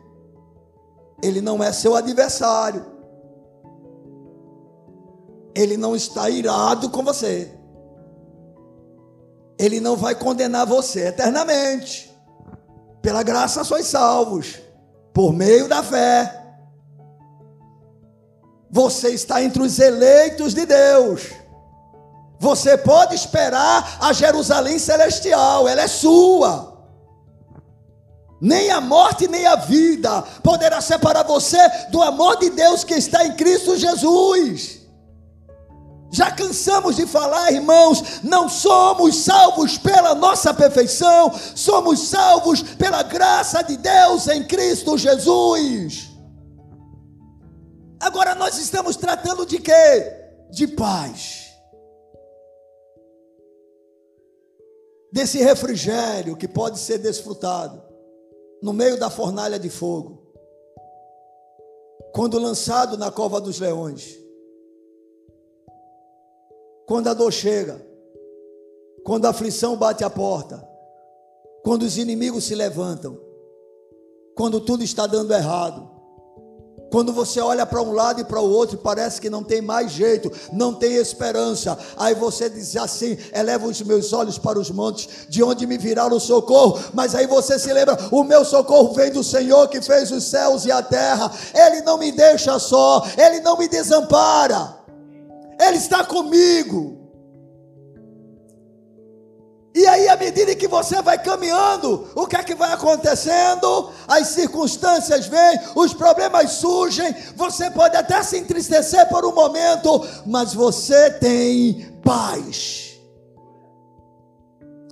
[1.21, 2.83] Ele não é seu adversário.
[5.53, 7.55] Ele não está irado com você.
[9.59, 12.11] Ele não vai condenar você eternamente.
[12.99, 14.59] Pela graça sois salvos,
[15.13, 16.45] por meio da fé.
[18.69, 21.21] Você está entre os eleitos de Deus.
[22.39, 26.77] Você pode esperar a Jerusalém celestial, ela é sua.
[28.39, 31.57] Nem a morte, nem a vida poderá separar você
[31.89, 34.77] do amor de Deus que está em Cristo Jesus.
[36.11, 43.61] Já cansamos de falar, irmãos, não somos salvos pela nossa perfeição, somos salvos pela graça
[43.63, 46.16] de Deus em Cristo Jesus.
[47.99, 49.73] Agora nós estamos tratando de quê?
[50.49, 51.47] De paz.
[55.11, 57.81] desse refrigério que pode ser desfrutado
[58.61, 60.23] no meio da fornalha de fogo,
[62.13, 64.17] quando lançado na cova dos leões,
[66.85, 67.85] quando a dor chega,
[69.03, 70.67] quando a aflição bate a porta,
[71.63, 73.19] quando os inimigos se levantam,
[74.35, 75.86] quando tudo está dando errado,
[76.89, 79.91] quando você olha para um lado e para o outro, parece que não tem mais
[79.91, 81.77] jeito, não tem esperança.
[81.97, 86.07] Aí você diz assim: eleva os meus olhos para os montes, de onde me virá
[86.07, 86.79] o socorro.
[86.93, 90.65] Mas aí você se lembra: o meu socorro vem do Senhor que fez os céus
[90.65, 91.31] e a terra.
[91.53, 94.77] Ele não me deixa só, ele não me desampara,
[95.59, 97.06] ele está comigo.
[100.17, 103.91] À medida que você vai caminhando, o que é que vai acontecendo?
[104.07, 110.53] As circunstâncias vêm, os problemas surgem, você pode até se entristecer por um momento, mas
[110.55, 112.97] você tem paz.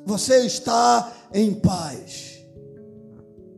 [0.05, 2.35] Você está em paz.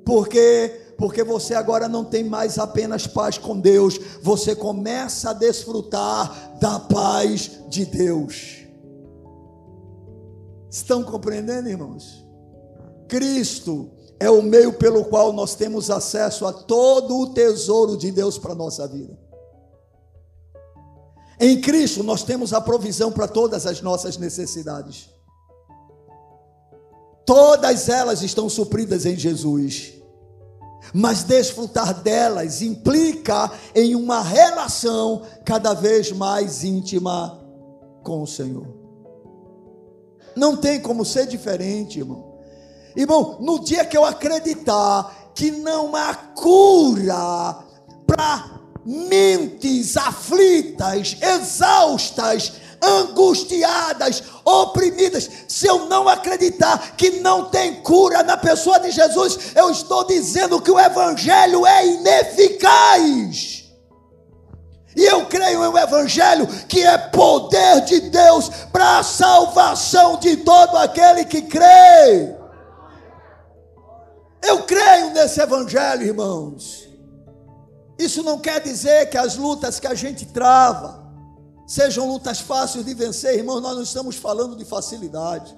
[0.06, 0.94] Por quê?
[0.98, 6.80] Porque você agora não tem mais apenas paz com Deus, você começa a desfrutar da
[6.80, 8.57] paz de Deus.
[10.70, 12.26] Estão compreendendo, irmãos?
[13.08, 13.90] Cristo
[14.20, 18.52] é o meio pelo qual nós temos acesso a todo o tesouro de Deus para
[18.52, 19.18] a nossa vida.
[21.40, 25.10] Em Cristo nós temos a provisão para todas as nossas necessidades.
[27.26, 29.94] Todas elas estão supridas em Jesus.
[30.94, 37.46] Mas desfrutar delas implica em uma relação cada vez mais íntima
[38.04, 38.87] com o Senhor.
[40.38, 42.38] Não tem como ser diferente, irmão.
[42.96, 47.58] Irmão, no dia que eu acreditar que não há cura
[48.06, 55.30] para mentes aflitas, exaustas, angustiadas, oprimidas.
[55.48, 60.62] Se eu não acreditar que não tem cura na pessoa de Jesus, eu estou dizendo
[60.62, 63.67] que o Evangelho é ineficaz.
[64.98, 70.38] E eu creio em um Evangelho que é poder de Deus para a salvação de
[70.38, 72.36] todo aquele que crê.
[74.42, 76.90] Eu creio nesse Evangelho, irmãos.
[78.00, 81.08] Isso não quer dizer que as lutas que a gente trava,
[81.68, 85.56] sejam lutas fáceis de vencer, irmãos, nós não estamos falando de facilidade.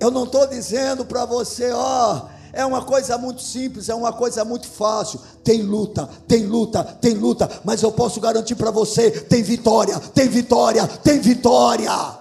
[0.00, 4.44] Eu não estou dizendo para você, ó, é uma coisa muito simples, é uma coisa
[4.44, 5.20] muito fácil.
[5.44, 10.28] Tem luta, tem luta, tem luta, mas eu posso garantir para você: tem vitória, tem
[10.28, 12.18] vitória, tem vitória.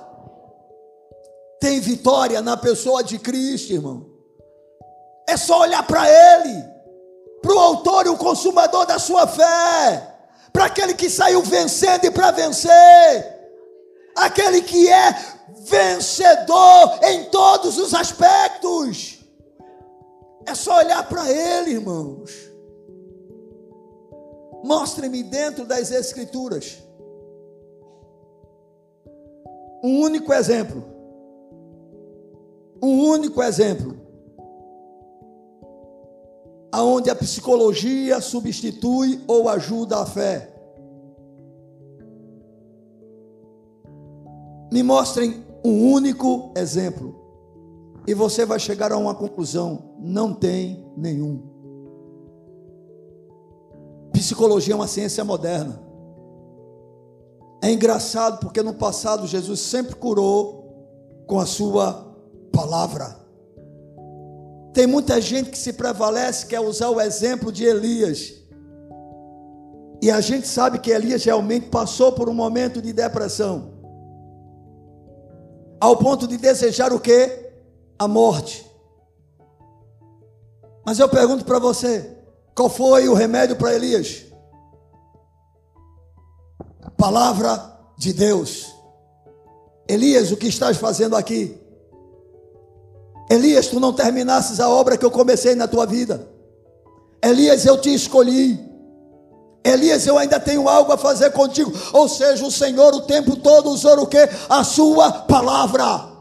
[1.59, 4.05] Tem vitória na pessoa de Cristo, irmão.
[5.27, 6.63] É só olhar para Ele,
[7.41, 10.17] para o autor e o consumador da sua fé
[10.57, 12.71] para aquele que saiu vencendo e para vencer,
[14.15, 15.15] aquele que é
[15.69, 19.16] vencedor em todos os aspectos.
[20.47, 22.31] É só olhar para Ele, irmãos.
[24.63, 26.81] Mostre-me dentro das Escrituras
[29.83, 30.83] um único exemplo.
[32.81, 34.07] Um único exemplo
[36.71, 40.53] aonde a psicologia substitui ou ajuda a fé.
[44.71, 47.26] Me mostrem um único exemplo.
[48.07, 51.43] E você vai chegar a uma conclusão: não tem nenhum.
[54.13, 55.85] Psicologia é uma ciência moderna.
[57.61, 62.15] É engraçado porque no passado Jesus sempre curou com a sua
[62.51, 63.17] palavra.
[64.73, 68.33] Tem muita gente que se prevalece, quer usar o exemplo de Elias.
[70.01, 73.73] E a gente sabe que Elias realmente passou por um momento de depressão.
[75.81, 77.46] Ao ponto de desejar o que?
[77.99, 78.65] A morte.
[80.85, 82.17] Mas eu pergunto para você:
[82.55, 84.25] qual foi o remédio para Elias?
[86.97, 88.73] Palavra de Deus.
[89.87, 91.57] Elias, o que estás fazendo aqui?
[93.29, 96.27] Elias, tu não terminasses a obra que eu comecei na tua vida.
[97.21, 98.59] Elias, eu te escolhi.
[99.63, 101.71] Elias, eu ainda tenho algo a fazer contigo.
[101.91, 104.29] Ou seja, o Senhor o tempo todo usou o que?
[104.49, 106.16] A sua palavra.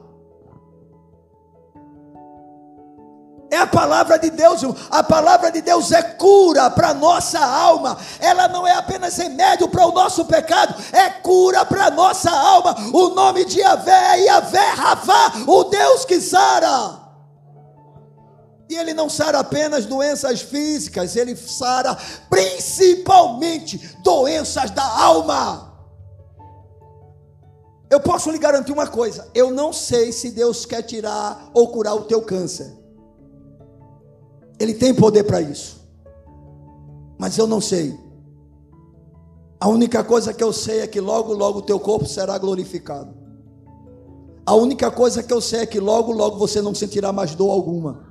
[3.56, 7.96] É a palavra de Deus, a palavra de Deus é cura para a nossa alma,
[8.20, 12.76] ela não é apenas remédio para o nosso pecado, é cura para nossa alma.
[12.92, 17.00] O nome de Yahvé é Yahvé Rafa, o Deus que sara.
[18.68, 21.96] E ele não sara apenas doenças físicas, ele sara
[22.28, 25.72] principalmente doenças da alma.
[27.88, 31.94] Eu posso lhe garantir uma coisa: eu não sei se Deus quer tirar ou curar
[31.94, 32.84] o teu câncer.
[34.58, 35.86] Ele tem poder para isso.
[37.18, 37.98] Mas eu não sei.
[39.58, 43.14] A única coisa que eu sei é que logo, logo o teu corpo será glorificado.
[44.44, 47.50] A única coisa que eu sei é que logo, logo você não sentirá mais dor
[47.50, 48.06] alguma.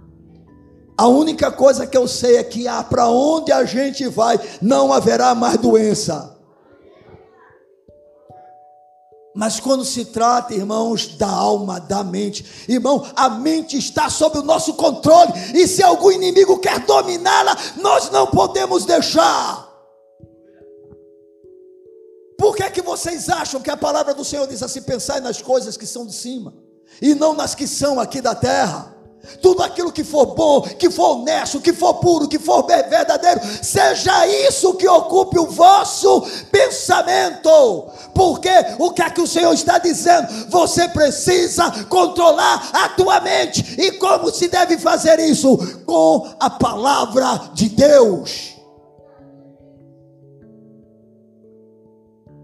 [0.97, 4.91] A única coisa que eu sei é que ah, para onde a gente vai, não
[4.91, 6.34] haverá mais doença.
[9.35, 14.43] Mas quando se trata, irmãos, da alma, da mente, irmão, a mente está sob o
[14.43, 19.69] nosso controle, e se algum inimigo quer dominá-la, nós não podemos deixar.
[22.37, 25.41] Por que é que vocês acham que a palavra do Senhor diz assim: pensai nas
[25.41, 26.53] coisas que são de cima,
[27.01, 28.94] e não nas que são aqui da terra?
[29.41, 34.27] Tudo aquilo que for bom, que for honesto, que for puro, que for verdadeiro, seja
[34.27, 36.21] isso que ocupe o vosso
[36.51, 37.89] pensamento.
[38.13, 38.49] Porque
[38.79, 40.27] o que é que o Senhor está dizendo?
[40.49, 43.75] Você precisa controlar a tua mente.
[43.79, 45.57] E como se deve fazer isso?
[45.85, 48.55] Com a palavra de Deus.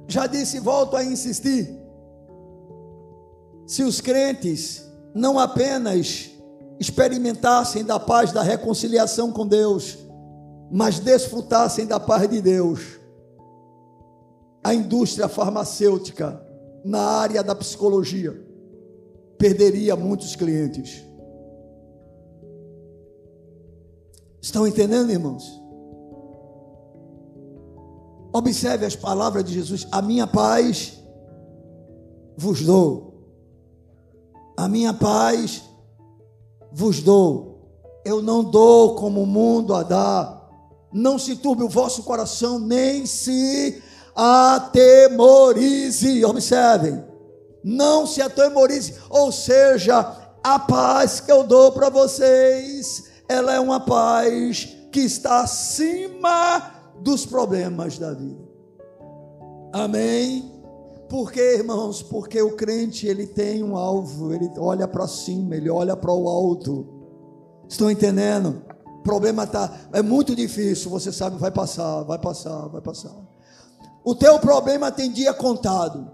[0.08, 1.80] Já disse e volto a insistir.
[3.66, 6.31] Se os crentes não apenas
[6.82, 10.00] experimentassem da paz da reconciliação com Deus,
[10.72, 13.00] mas desfrutassem da paz de Deus.
[14.64, 16.44] A indústria farmacêutica
[16.84, 18.34] na área da psicologia
[19.38, 21.06] perderia muitos clientes.
[24.42, 25.62] Estão entendendo, irmãos?
[28.34, 31.00] Observe as palavras de Jesus: A minha paz
[32.36, 33.24] vos dou,
[34.58, 35.70] a minha paz
[36.72, 37.52] vos dou.
[38.04, 40.42] Eu não dou como o mundo a dá.
[40.92, 43.82] Não se turbe o vosso coração, nem se
[44.16, 46.26] atemorize.
[46.26, 47.04] Observem,
[47.64, 48.96] não se atemorize.
[49.10, 55.42] Ou seja, a paz que eu dou para vocês, ela é uma paz que está
[55.42, 58.44] acima dos problemas da vida.
[59.72, 60.51] Amém?
[61.12, 65.94] Porque, irmãos, porque o crente ele tem um alvo, ele olha para cima, ele olha
[65.94, 66.88] para o alto.
[67.68, 68.62] Estão entendendo?
[68.86, 73.12] O problema tá é muito difícil, você sabe, vai passar, vai passar, vai passar.
[74.06, 76.10] O teu problema tem dia contado.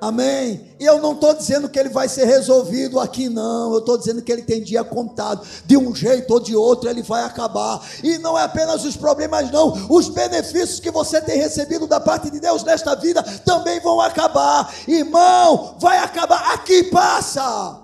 [0.00, 0.74] Amém?
[0.78, 3.72] E eu não estou dizendo que ele vai ser resolvido aqui, não.
[3.72, 5.46] Eu estou dizendo que ele tem dia contado.
[5.64, 7.82] De um jeito ou de outro, ele vai acabar.
[8.02, 9.72] E não é apenas os problemas, não.
[9.88, 14.72] Os benefícios que você tem recebido da parte de Deus nesta vida também vão acabar.
[14.86, 16.54] Irmão, vai acabar.
[16.54, 17.80] Aqui passa.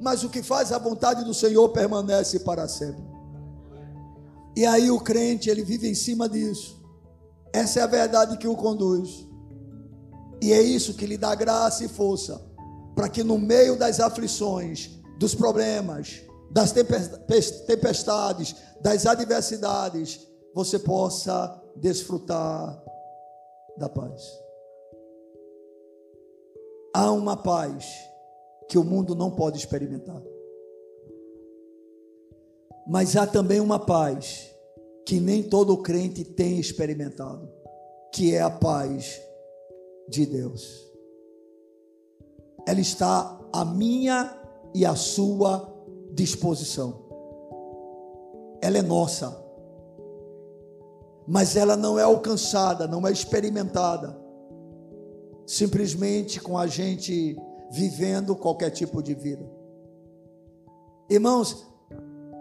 [0.00, 3.02] Mas o que faz a vontade do Senhor permanece para sempre.
[4.56, 6.80] E aí o crente, ele vive em cima disso.
[7.52, 9.27] Essa é a verdade que o conduz.
[10.40, 12.40] E é isso que lhe dá graça e força,
[12.94, 16.72] para que no meio das aflições, dos problemas, das
[17.66, 22.82] tempestades, das adversidades, você possa desfrutar
[23.76, 24.22] da paz.
[26.94, 27.86] Há uma paz
[28.68, 30.22] que o mundo não pode experimentar.
[32.86, 34.50] Mas há também uma paz
[35.04, 37.48] que nem todo crente tem experimentado,
[38.12, 39.20] que é a paz
[40.08, 40.86] de Deus.
[42.66, 44.36] Ela está à minha
[44.74, 45.72] e à sua
[46.12, 47.06] disposição.
[48.60, 49.44] Ela é nossa.
[51.26, 54.28] Mas ela não é alcançada, não é experimentada
[55.48, 57.34] simplesmente com a gente
[57.70, 59.50] vivendo qualquer tipo de vida.
[61.08, 61.66] Irmãos,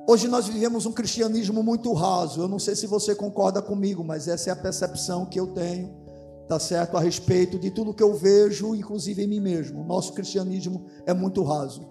[0.10, 2.42] hoje nós vivemos um cristianismo muito raso.
[2.42, 6.07] Eu não sei se você concorda comigo, mas essa é a percepção que eu tenho
[6.48, 6.96] tá certo?
[6.96, 9.84] A respeito de tudo que eu vejo, inclusive em mim mesmo.
[9.84, 11.88] Nosso cristianismo é muito raso.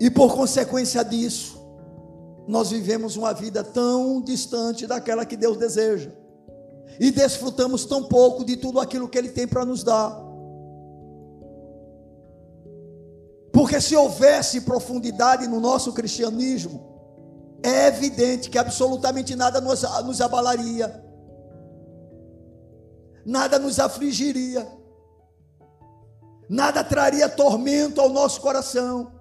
[0.00, 1.60] E por consequência disso,
[2.48, 6.10] nós vivemos uma vida tão distante daquela que Deus deseja.
[6.98, 10.28] E desfrutamos tão pouco de tudo aquilo que Ele tem para nos dar.
[13.52, 16.88] Porque se houvesse profundidade no nosso cristianismo,
[17.62, 21.09] é evidente que absolutamente nada nos, nos abalaria
[23.24, 24.66] nada nos afligiria,
[26.48, 29.12] nada traria tormento ao nosso coração.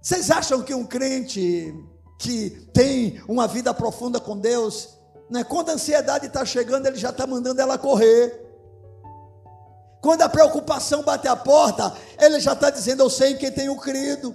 [0.00, 1.74] Vocês acham que um crente
[2.18, 4.98] que tem uma vida profunda com Deus,
[5.30, 8.44] né, quando a ansiedade está chegando, ele já está mandando ela correr.
[10.00, 13.76] Quando a preocupação bate a porta, ele já está dizendo: Eu sei em quem tenho
[13.76, 14.34] crido.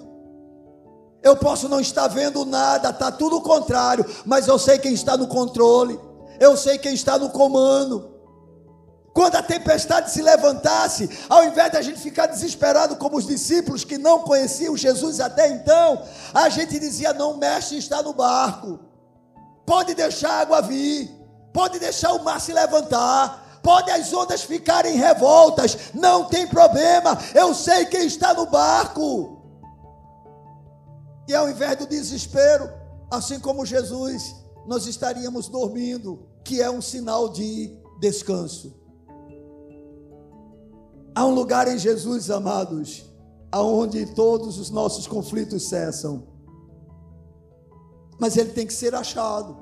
[1.22, 5.16] Eu posso não estar vendo nada, está tudo o contrário, mas eu sei quem está
[5.16, 5.98] no controle,
[6.38, 8.13] eu sei quem está no comando.
[9.14, 13.84] Quando a tempestade se levantasse, ao invés de a gente ficar desesperado como os discípulos
[13.84, 16.02] que não conheciam Jesus até então,
[16.34, 18.80] a gente dizia: Não, mestre está no barco,
[19.68, 21.12] pode deixar a água vir,
[21.54, 27.54] pode deixar o mar se levantar, pode as ondas ficarem revoltas, não tem problema, eu
[27.54, 29.44] sei quem está no barco.
[31.28, 32.68] E ao invés do desespero,
[33.12, 34.36] assim como Jesus,
[34.66, 38.83] nós estaríamos dormindo, que é um sinal de descanso.
[41.16, 43.06] Há um lugar em Jesus, amados,
[43.52, 46.28] aonde todos os nossos conflitos cessam.
[48.20, 49.58] Mas ele tem que ser achado.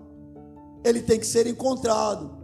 [0.84, 2.40] Ele tem que ser encontrado.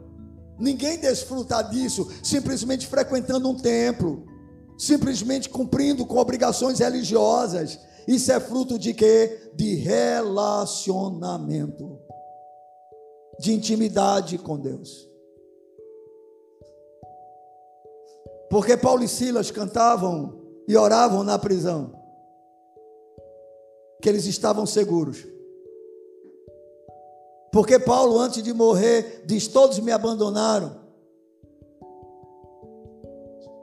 [0.60, 4.26] Ninguém desfruta disso simplesmente frequentando um templo,
[4.78, 7.80] simplesmente cumprindo com obrigações religiosas.
[8.08, 9.52] Isso é fruto de quê?
[9.54, 12.00] De relacionamento,
[13.40, 15.08] de intimidade com Deus.
[18.50, 21.92] Porque Paulo e Silas cantavam e oravam na prisão.
[24.02, 25.26] Que eles estavam seguros.
[27.52, 30.88] Porque Paulo, antes de morrer, diz: Todos me abandonaram.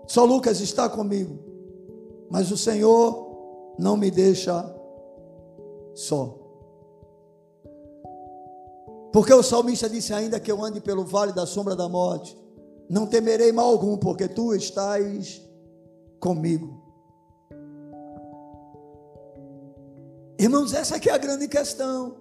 [0.06, 1.38] Só Lucas está comigo.
[2.30, 4.74] Mas o Senhor não me deixa
[5.94, 6.38] só.
[9.12, 12.36] Porque o salmista disse ainda que eu ande pelo vale da sombra da morte
[12.88, 15.42] não temerei mal algum, porque tu estás
[16.20, 16.82] comigo.
[20.38, 22.16] Irmãos, essa aqui é a grande questão.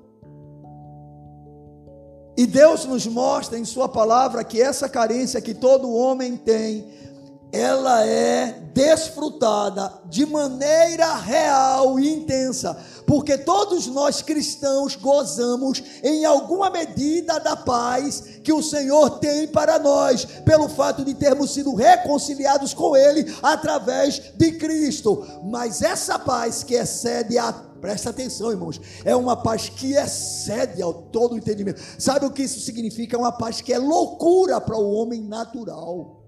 [2.38, 6.88] E Deus nos mostra em Sua palavra que essa carência que todo homem tem,
[7.54, 12.76] ela é desfrutada de maneira real e intensa,
[13.06, 19.78] porque todos nós cristãos gozamos em alguma medida da paz que o Senhor tem para
[19.78, 25.24] nós, pelo fato de termos sido reconciliados com Ele através de Cristo.
[25.44, 28.80] Mas essa paz que excede a Presta atenção, irmãos.
[29.04, 31.82] É uma paz que excede ao todo o entendimento.
[32.00, 33.18] Sabe o que isso significa?
[33.18, 36.23] É uma paz que é loucura para o homem natural.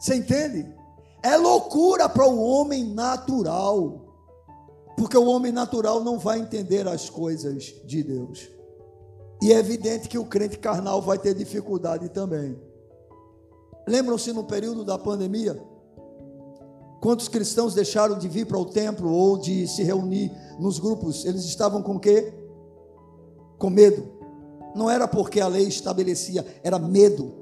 [0.00, 0.66] Você entende?
[1.22, 4.06] É loucura para o homem natural.
[4.96, 8.48] Porque o homem natural não vai entender as coisas de Deus.
[9.42, 12.58] E é evidente que o crente carnal vai ter dificuldade também.
[13.86, 15.62] Lembram-se no período da pandemia?
[17.00, 21.24] Quantos cristãos deixaram de vir para o templo ou de se reunir nos grupos?
[21.26, 22.32] Eles estavam com quê?
[23.58, 24.06] Com medo.
[24.74, 27.39] Não era porque a lei estabelecia, era medo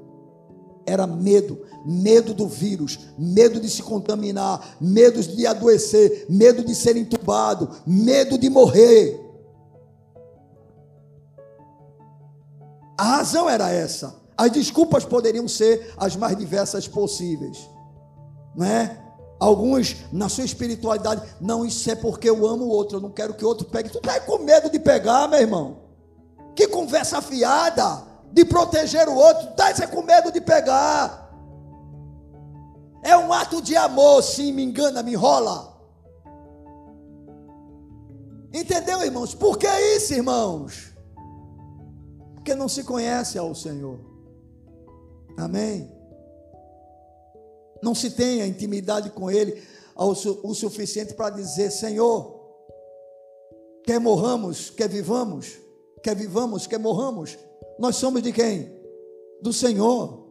[0.89, 6.97] era medo, medo do vírus, medo de se contaminar, medo de adoecer, medo de ser
[6.97, 9.19] entubado, medo de morrer.
[12.97, 14.15] A razão era essa.
[14.35, 17.69] As desculpas poderiam ser as mais diversas possíveis,
[18.55, 19.05] não é?
[19.39, 23.33] Alguns, na sua espiritualidade, não, isso é porque eu amo o outro, eu não quero
[23.33, 23.89] que o outro pegue.
[23.89, 25.77] Tu está com medo de pegar, meu irmão?
[26.55, 31.29] Que conversa fiada de proteger o outro, está é com medo de pegar.
[33.03, 35.69] É um ato de amor, sim, me engana, me enrola.
[38.53, 39.33] Entendeu, irmãos?
[39.33, 40.93] Por que isso, irmãos?
[42.35, 43.99] Porque não se conhece ao Senhor.
[45.37, 45.91] Amém?
[47.81, 49.63] Não se tem a intimidade com Ele
[49.95, 52.39] o suficiente para dizer: Senhor,
[53.85, 55.57] quer morramos, quer vivamos,
[56.01, 57.37] quer vivamos, quer morramos,
[57.79, 58.69] nós somos de quem?
[59.41, 60.27] Do Senhor.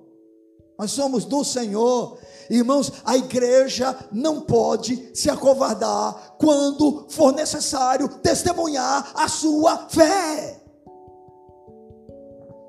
[0.78, 2.18] Nós somos do Senhor.
[2.50, 10.60] Irmãos, a igreja não pode se acovardar quando for necessário testemunhar a sua fé.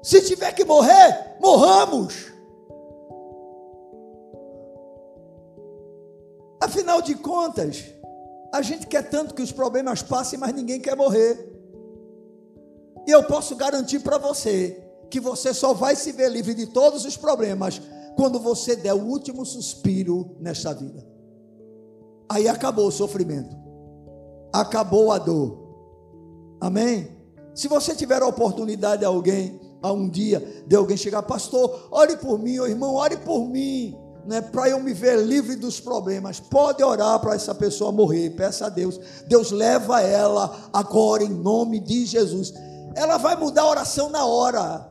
[0.02, 2.28] Se tiver que morrer, morramos.
[6.62, 7.84] Afinal de contas,
[8.54, 11.49] a gente quer tanto que os problemas passem, mas ninguém quer morrer.
[13.10, 17.06] E eu posso garantir para você que você só vai se ver livre de todos
[17.06, 17.82] os problemas
[18.16, 21.04] quando você der o último suspiro nesta vida.
[22.30, 23.58] Aí acabou o sofrimento,
[24.54, 25.58] acabou a dor.
[26.62, 27.10] Amém?
[27.56, 32.16] Se você tiver a oportunidade de alguém, a um dia, de alguém chegar, pastor, ore
[32.16, 33.98] por mim, ou irmão, ore por mim,
[34.28, 36.40] né, para eu me ver livre dos problemas.
[36.40, 39.00] Pode orar para essa pessoa morrer, peça a Deus.
[39.26, 42.54] Deus leva ela agora em nome de Jesus
[43.00, 44.86] ela vai mudar a oração na hora.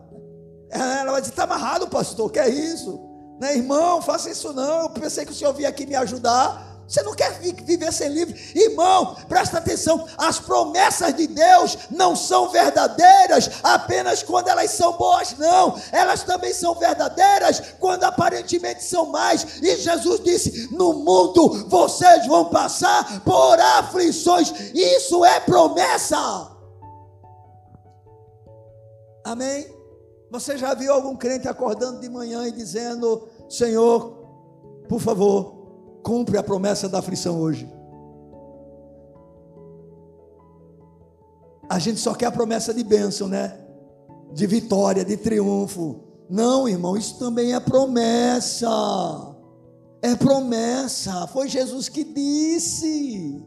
[0.71, 2.99] Ela vai dizer: está amarrado, pastor, que é isso?
[3.39, 4.85] Né, irmão, faça isso não.
[4.85, 6.67] Eu pensei que o senhor vinha aqui me ajudar.
[6.89, 8.35] Você não quer viver sem livre?
[8.59, 15.37] Irmão, presta atenção: as promessas de Deus não são verdadeiras apenas quando elas são boas,
[15.37, 15.79] não.
[15.93, 19.61] Elas também são verdadeiras quando aparentemente são mais.
[19.61, 24.51] E Jesus disse: No mundo vocês vão passar por aflições.
[24.73, 26.58] Isso é promessa.
[29.29, 29.67] Amém?
[30.31, 34.25] Você já viu algum crente acordando de manhã e dizendo: Senhor,
[34.89, 37.71] por favor, cumpre a promessa da aflição hoje?
[41.69, 43.61] A gente só quer a promessa de bênção, né?
[44.33, 46.01] De vitória, de triunfo.
[46.31, 48.67] Não, irmão, isso também é promessa.
[50.01, 51.27] É promessa.
[51.27, 53.45] Foi Jesus que disse.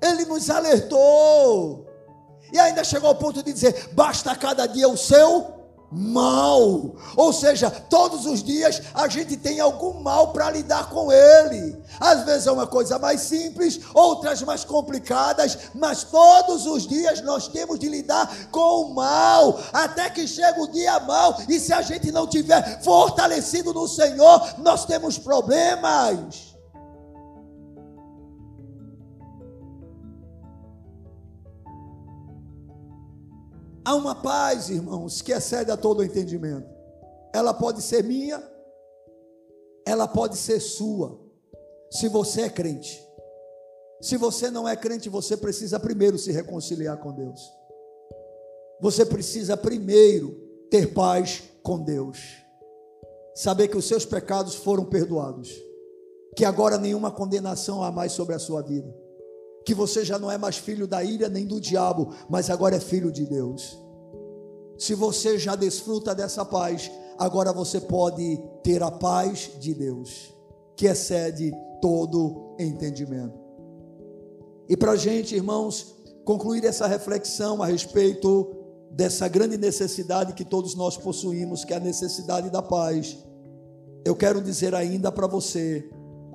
[0.00, 1.83] Ele nos alertou.
[2.52, 5.64] E ainda chegou ao ponto de dizer: basta cada dia o seu
[5.94, 6.96] mal.
[7.16, 11.80] Ou seja, todos os dias a gente tem algum mal para lidar com ele.
[12.00, 17.46] Às vezes é uma coisa mais simples, outras mais complicadas, mas todos os dias nós
[17.46, 21.82] temos de lidar com o mal, até que chega o dia mal, e se a
[21.82, 26.53] gente não tiver fortalecido no Senhor, nós temos problemas.
[33.84, 36.68] Há uma paz, irmãos, que excede a todo entendimento.
[37.34, 38.42] Ela pode ser minha,
[39.86, 41.20] ela pode ser sua,
[41.90, 43.04] se você é crente.
[44.00, 47.40] Se você não é crente, você precisa primeiro se reconciliar com Deus.
[48.80, 50.32] Você precisa primeiro
[50.70, 52.18] ter paz com Deus.
[53.34, 55.52] saber que os seus pecados foram perdoados,
[56.36, 58.94] que agora nenhuma condenação há mais sobre a sua vida,
[59.64, 62.80] que você já não é mais filho da ira nem do diabo, mas agora é
[62.80, 63.78] filho de Deus.
[64.78, 70.34] Se você já desfruta dessa paz, agora você pode ter a paz de Deus,
[70.76, 73.38] que excede todo entendimento.
[74.68, 75.94] E para a gente, irmãos,
[76.24, 78.50] concluir essa reflexão a respeito
[78.90, 83.18] dessa grande necessidade que todos nós possuímos, que é a necessidade da paz,
[84.04, 85.88] eu quero dizer ainda para você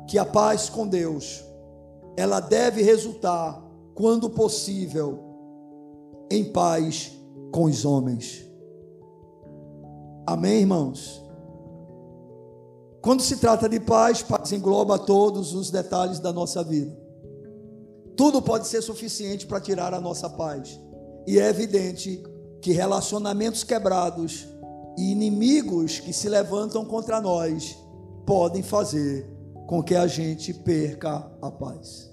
[0.07, 1.43] que a paz com Deus,
[2.19, 3.63] ela deve resultar,
[3.95, 5.19] quando possível,
[6.29, 7.13] em paz
[7.49, 8.45] com os homens.
[10.27, 11.23] Amém, irmãos?
[13.01, 16.93] Quando se trata de paz, paz engloba todos os detalhes da nossa vida.
[18.17, 20.77] Tudo pode ser suficiente para tirar a nossa paz.
[21.25, 22.21] E é evidente
[22.61, 24.45] que relacionamentos quebrados
[24.97, 27.77] e inimigos que se levantam contra nós
[28.25, 29.25] podem fazer
[29.65, 32.08] com que a gente perca a paz.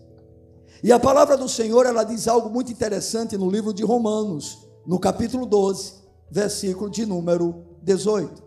[0.83, 4.99] E a palavra do Senhor, ela diz algo muito interessante no livro de Romanos, no
[4.99, 5.95] capítulo 12,
[6.31, 8.45] versículo de número 18.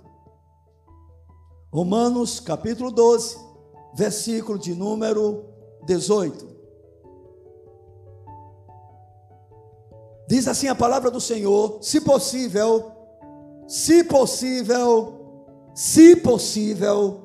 [1.71, 3.37] Romanos, capítulo 12,
[3.95, 5.45] versículo de número
[5.85, 6.47] 18.
[10.27, 12.91] Diz assim a palavra do Senhor: se possível,
[13.67, 15.13] se possível,
[15.73, 17.21] se possível,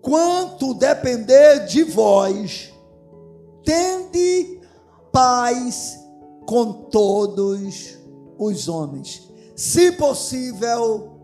[0.00, 2.69] quanto depender de vós,
[3.64, 4.60] tende
[5.12, 5.98] paz
[6.46, 7.98] com todos
[8.38, 9.28] os homens.
[9.56, 11.20] Se possível,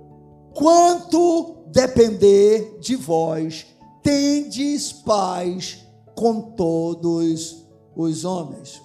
[0.54, 3.66] quanto depender de vós,
[4.02, 5.84] tendes paz
[6.14, 8.82] com todos os homens.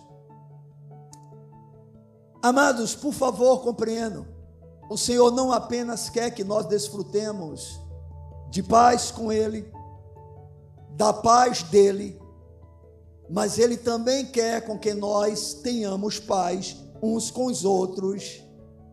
[2.41, 4.25] Amados, por favor, compreendam.
[4.89, 7.79] O Senhor não apenas quer que nós desfrutemos
[8.49, 9.71] de paz com Ele,
[10.91, 12.20] da paz dEle,
[13.31, 18.43] mas Ele também quer com que nós tenhamos paz uns com os outros,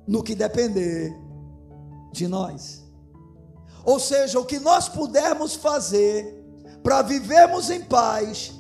[0.07, 1.13] no que depender
[2.13, 2.83] de nós.
[3.85, 6.43] Ou seja, o que nós pudermos fazer
[6.83, 8.53] para vivermos em paz,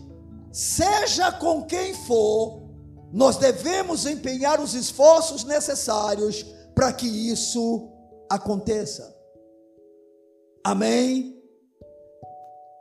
[0.53, 2.63] seja com quem for,
[3.11, 7.89] nós devemos empenhar os esforços necessários para que isso
[8.29, 9.17] aconteça.
[10.63, 11.35] Amém?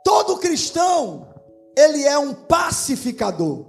[0.04, 1.27] Todo cristão,
[1.78, 3.66] ele é um pacificador.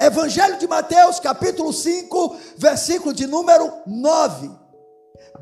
[0.00, 4.50] Evangelho de Mateus, capítulo 5, versículo de número 9.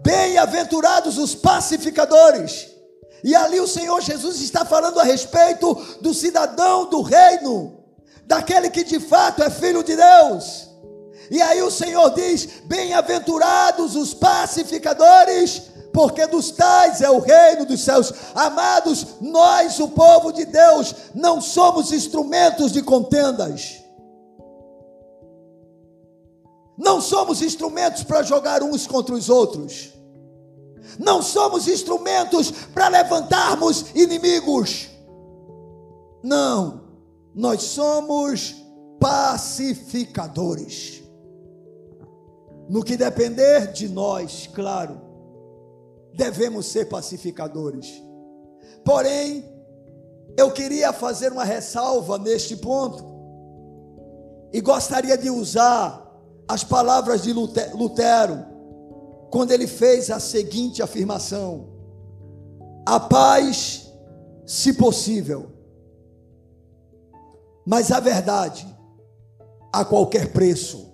[0.02, 2.68] Bem-aventurados os pacificadores.
[3.24, 7.78] E ali o Senhor Jesus está falando a respeito do cidadão do reino
[8.26, 10.68] daquele que de fato é filho de Deus.
[11.30, 15.62] E aí o Senhor diz: Bem-aventurados os pacificadores,
[15.92, 18.12] porque dos tais é o reino dos céus.
[18.34, 23.80] Amados, nós, o povo de Deus, não somos instrumentos de contendas.
[26.78, 29.92] Não somos instrumentos para jogar uns contra os outros.
[30.98, 34.88] Não somos instrumentos para levantarmos inimigos.
[36.22, 36.80] Não.
[37.34, 38.54] Nós somos
[38.98, 41.02] pacificadores.
[42.68, 45.09] No que depender de nós, claro,
[46.14, 48.02] devemos ser pacificadores.
[48.84, 49.44] Porém,
[50.36, 53.04] eu queria fazer uma ressalva neste ponto
[54.52, 56.06] e gostaria de usar
[56.48, 58.44] as palavras de Lutero
[59.30, 61.68] quando ele fez a seguinte afirmação:
[62.86, 63.90] a paz,
[64.44, 65.52] se possível,
[67.64, 68.66] mas a verdade
[69.72, 70.90] a qualquer preço.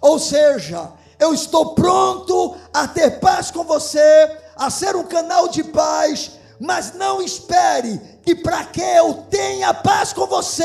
[0.00, 5.64] Ou seja, eu estou pronto a ter paz com você, a ser um canal de
[5.64, 10.64] paz, mas não espere que para que eu tenha paz com você,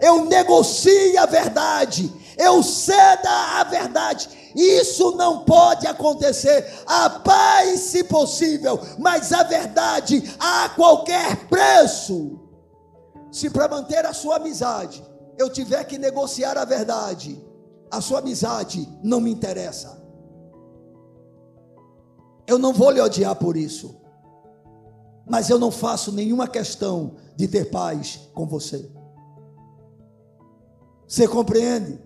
[0.00, 4.28] eu negocie a verdade, eu ceda a verdade.
[4.54, 6.82] Isso não pode acontecer.
[6.86, 12.38] A paz, se possível, mas a verdade a qualquer preço.
[13.30, 15.02] Se para manter a sua amizade
[15.38, 17.42] eu tiver que negociar a verdade,
[17.92, 20.02] a sua amizade não me interessa.
[22.46, 24.00] Eu não vou lhe odiar por isso.
[25.28, 28.90] Mas eu não faço nenhuma questão de ter paz com você.
[31.06, 32.00] Você compreende?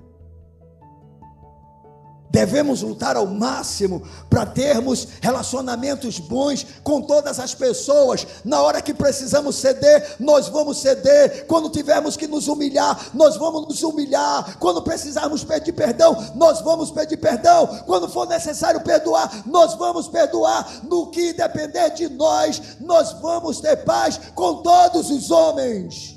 [2.31, 8.27] Devemos lutar ao máximo para termos relacionamentos bons com todas as pessoas.
[8.45, 11.47] Na hora que precisamos ceder, nós vamos ceder.
[11.47, 14.59] Quando tivermos que nos humilhar, nós vamos nos humilhar.
[14.59, 17.67] Quando precisarmos pedir perdão, nós vamos pedir perdão.
[17.87, 20.83] Quando for necessário perdoar, nós vamos perdoar.
[20.85, 26.17] No que depender de nós, nós vamos ter paz com todos os homens.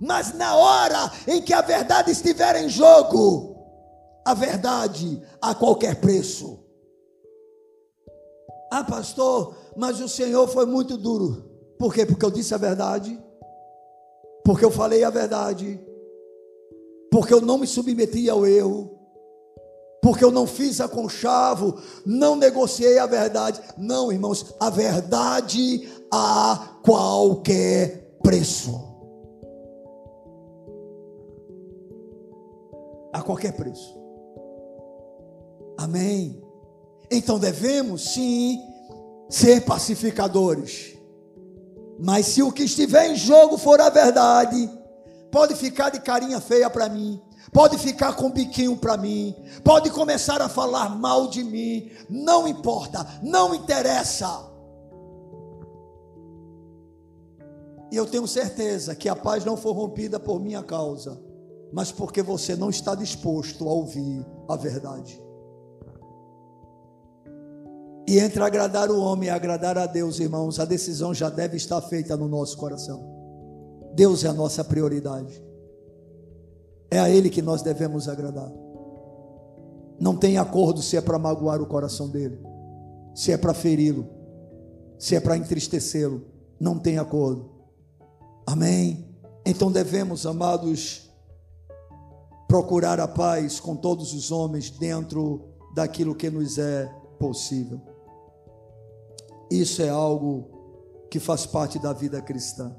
[0.00, 3.49] Mas na hora em que a verdade estiver em jogo,
[4.30, 6.60] a verdade a qualquer preço.
[8.70, 11.50] Ah, pastor, mas o Senhor foi muito duro.
[11.76, 12.06] Por quê?
[12.06, 13.20] Porque eu disse a verdade.
[14.44, 15.80] Porque eu falei a verdade.
[17.10, 18.96] Porque eu não me submeti ao erro.
[20.00, 23.60] Porque eu não fiz a conchavo, não negociei a verdade.
[23.76, 28.80] Não, irmãos, a verdade a qualquer preço.
[33.12, 33.99] A qualquer preço.
[35.80, 36.38] Amém.
[37.10, 38.62] Então devemos sim
[39.30, 40.94] ser pacificadores.
[41.98, 44.70] Mas se o que estiver em jogo for a verdade,
[45.32, 47.18] pode ficar de carinha feia para mim,
[47.50, 53.06] pode ficar com biquinho para mim, pode começar a falar mal de mim, não importa,
[53.22, 54.50] não interessa.
[57.90, 61.18] E eu tenho certeza que a paz não foi rompida por minha causa,
[61.72, 65.29] mas porque você não está disposto a ouvir a verdade.
[68.10, 71.80] E entre agradar o homem e agradar a Deus, irmãos, a decisão já deve estar
[71.80, 73.08] feita no nosso coração.
[73.94, 75.40] Deus é a nossa prioridade.
[76.90, 78.50] É a Ele que nós devemos agradar.
[80.00, 82.36] Não tem acordo se é para magoar o coração dele,
[83.14, 84.08] se é para feri-lo,
[84.98, 86.22] se é para entristecê-lo.
[86.58, 87.48] Não tem acordo.
[88.44, 89.08] Amém?
[89.46, 91.08] Então devemos, amados,
[92.48, 97.89] procurar a paz com todos os homens dentro daquilo que nos é possível.
[99.50, 100.48] Isso é algo
[101.10, 102.74] que faz parte da vida cristã.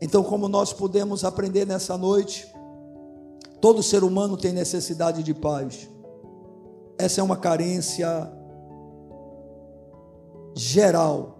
[0.00, 2.46] Então, como nós podemos aprender nessa noite,
[3.60, 5.88] todo ser humano tem necessidade de paz.
[6.98, 8.30] Essa é uma carência
[10.54, 11.38] geral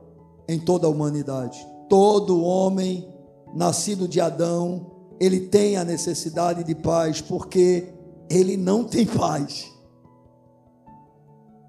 [0.49, 1.65] em toda a humanidade.
[1.89, 3.15] Todo homem
[3.55, 4.91] nascido de Adão,
[5.21, 7.93] ele tem a necessidade de paz, porque
[8.29, 9.74] ele não tem paz.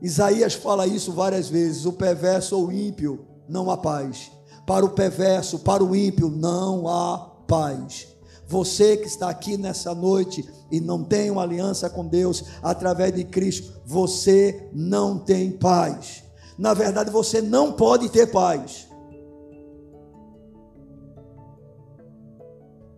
[0.05, 4.31] Isaías fala isso várias vezes: o perverso ou ímpio não há paz.
[4.63, 8.07] Para o perverso, para o ímpio, não há paz.
[8.47, 13.23] Você que está aqui nessa noite e não tem uma aliança com Deus através de
[13.23, 16.23] Cristo, você não tem paz.
[16.55, 18.87] Na verdade, você não pode ter paz.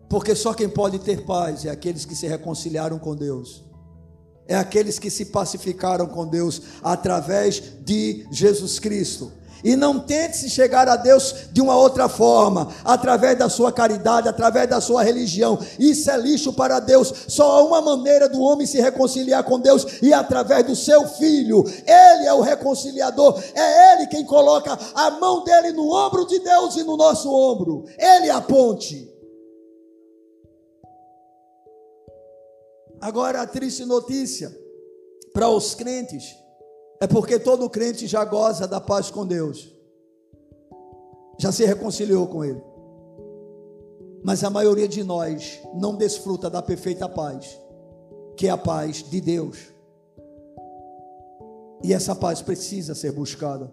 [0.09, 3.66] Porque só quem pode ter paz é aqueles que se reconciliaram com Deus
[4.47, 9.31] é aqueles que se pacificaram com Deus através de Jesus Cristo.
[9.63, 14.29] E não tente se chegar a Deus de uma outra forma, através da sua caridade,
[14.29, 15.59] através da sua religião.
[15.79, 17.11] Isso é lixo para Deus.
[17.27, 21.63] Só há uma maneira do homem se reconciliar com Deus e através do seu filho.
[21.85, 23.41] Ele é o reconciliador.
[23.55, 27.85] É ele quem coloca a mão dele no ombro de Deus e no nosso ombro.
[27.97, 29.16] Ele é a ponte.
[32.99, 34.55] Agora, a triste notícia
[35.33, 36.35] para os crentes
[36.99, 39.71] é porque todo crente já goza da paz com Deus,
[41.37, 42.61] já se reconciliou com Ele,
[44.23, 47.59] mas a maioria de nós não desfruta da perfeita paz,
[48.35, 49.71] que é a paz de Deus,
[51.83, 53.71] e essa paz precisa ser buscada,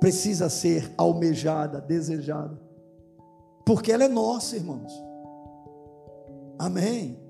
[0.00, 2.58] precisa ser almejada, desejada,
[3.66, 4.92] porque ela é nossa, irmãos.
[6.58, 7.25] Amém.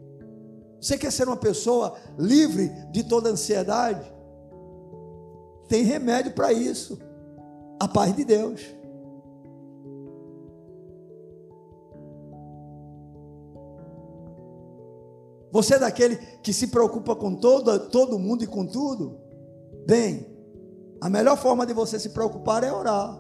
[0.81, 4.13] Você quer ser uma pessoa livre de toda ansiedade?
[5.69, 6.99] Tem remédio para isso.
[7.81, 8.61] A paz de Deus.
[15.51, 19.19] Você é daquele que se preocupa com todo, todo mundo e com tudo?
[19.87, 20.27] Bem,
[21.01, 23.19] a melhor forma de você se preocupar é orar,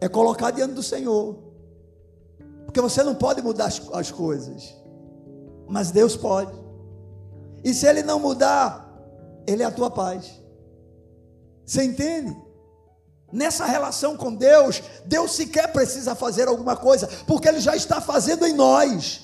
[0.00, 1.38] é colocar diante do Senhor,
[2.66, 4.83] porque você não pode mudar as, as coisas
[5.68, 6.52] mas Deus pode.
[7.62, 8.86] E se Ele não mudar,
[9.46, 10.40] Ele é a tua paz.
[11.64, 12.36] Você entende?
[13.32, 18.46] Nessa relação com Deus, Deus sequer precisa fazer alguma coisa, porque Ele já está fazendo
[18.46, 19.22] em nós.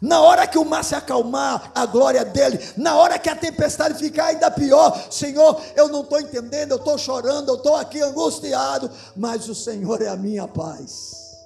[0.00, 3.98] Na hora que o mar se acalmar, a glória dele, na hora que a tempestade
[3.98, 8.90] ficar ainda pior, Senhor, eu não estou entendendo, eu estou chorando, eu estou aqui angustiado,
[9.14, 11.36] mas o Senhor é a minha paz.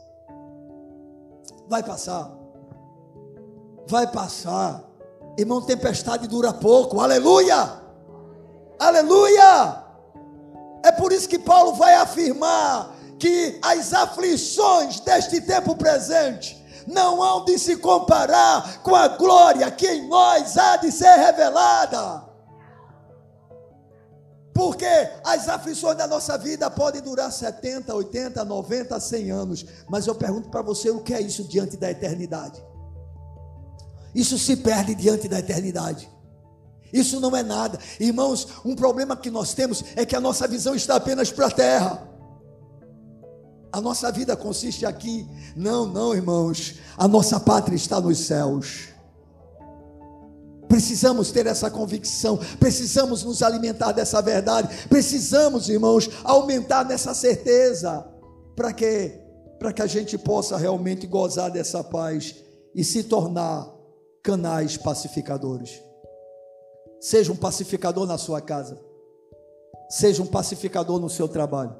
[1.68, 2.43] Vai passar
[3.86, 4.82] vai passar.
[5.39, 7.01] Irmão, tempestade dura pouco.
[7.01, 7.81] Aleluia!
[8.78, 9.85] Aleluia!
[10.85, 17.44] É por isso que Paulo vai afirmar que as aflições deste tempo presente não hão
[17.44, 22.23] de se comparar com a glória que em nós há de ser revelada.
[24.52, 24.86] Porque
[25.24, 29.66] as aflições da nossa vida podem durar 70, 80, 90, 100 anos.
[29.89, 32.62] Mas eu pergunto para você: o que é isso diante da eternidade?
[34.15, 36.09] Isso se perde diante da eternidade.
[36.93, 37.78] Isso não é nada.
[37.99, 41.51] Irmãos, um problema que nós temos é que a nossa visão está apenas para a
[41.51, 42.09] terra.
[43.73, 45.28] A nossa vida consiste aqui.
[45.57, 46.77] Não, não, irmãos.
[46.97, 48.95] A nossa pátria está nos céus.
[50.69, 58.05] Precisamos ter essa convicção, precisamos nos alimentar dessa verdade, precisamos, irmãos, aumentar nessa certeza.
[58.57, 59.20] Para quê?
[59.59, 62.36] Para que a gente possa realmente gozar dessa paz
[62.74, 63.73] e se tornar
[64.24, 65.82] canais pacificadores.
[66.98, 68.80] Seja um pacificador na sua casa.
[69.90, 71.76] Seja um pacificador no seu trabalho.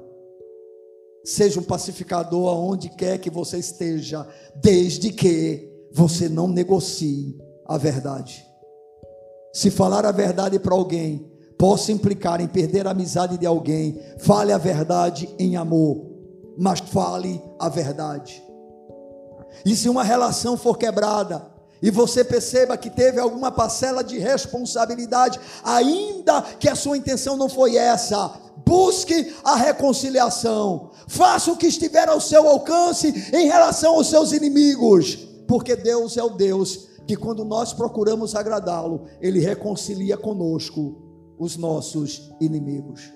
[1.23, 7.35] Seja um pacificador aonde quer que você esteja, desde que você não negocie
[7.65, 8.45] a verdade.
[9.51, 14.51] Se falar a verdade para alguém possa implicar em perder a amizade de alguém, fale
[14.51, 16.05] a verdade em amor,
[16.55, 18.43] mas fale a verdade.
[19.65, 25.39] E se uma relação for quebrada, e você perceba que teve alguma parcela de responsabilidade,
[25.63, 32.07] ainda que a sua intenção não foi essa, busque a reconciliação, faça o que estiver
[32.09, 35.15] ao seu alcance em relação aos seus inimigos,
[35.47, 41.05] porque Deus é o Deus que, quando nós procuramos agradá-lo, Ele reconcilia conosco
[41.37, 43.11] os nossos inimigos.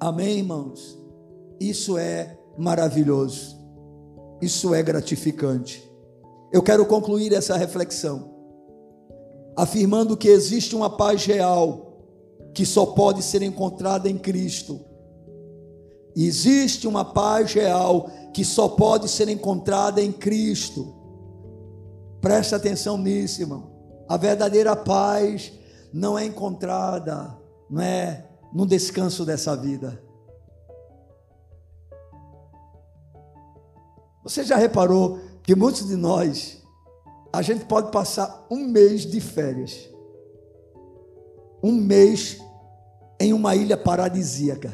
[0.00, 0.98] Amém, irmãos?
[1.60, 3.56] Isso é maravilhoso,
[4.40, 5.93] isso é gratificante.
[6.54, 8.32] Eu quero concluir essa reflexão
[9.56, 11.98] afirmando que existe uma paz real
[12.54, 14.80] que só pode ser encontrada em Cristo.
[16.14, 20.94] Existe uma paz real que só pode ser encontrada em Cristo.
[22.20, 23.72] Presta atenção nisso, irmão.
[24.08, 25.52] A verdadeira paz
[25.92, 27.36] não é encontrada,
[27.68, 30.00] não é no descanso dessa vida.
[34.22, 36.62] Você já reparou que muitos de nós,
[37.30, 39.90] a gente pode passar um mês de férias,
[41.62, 42.38] um mês
[43.20, 44.72] em uma ilha paradisíaca,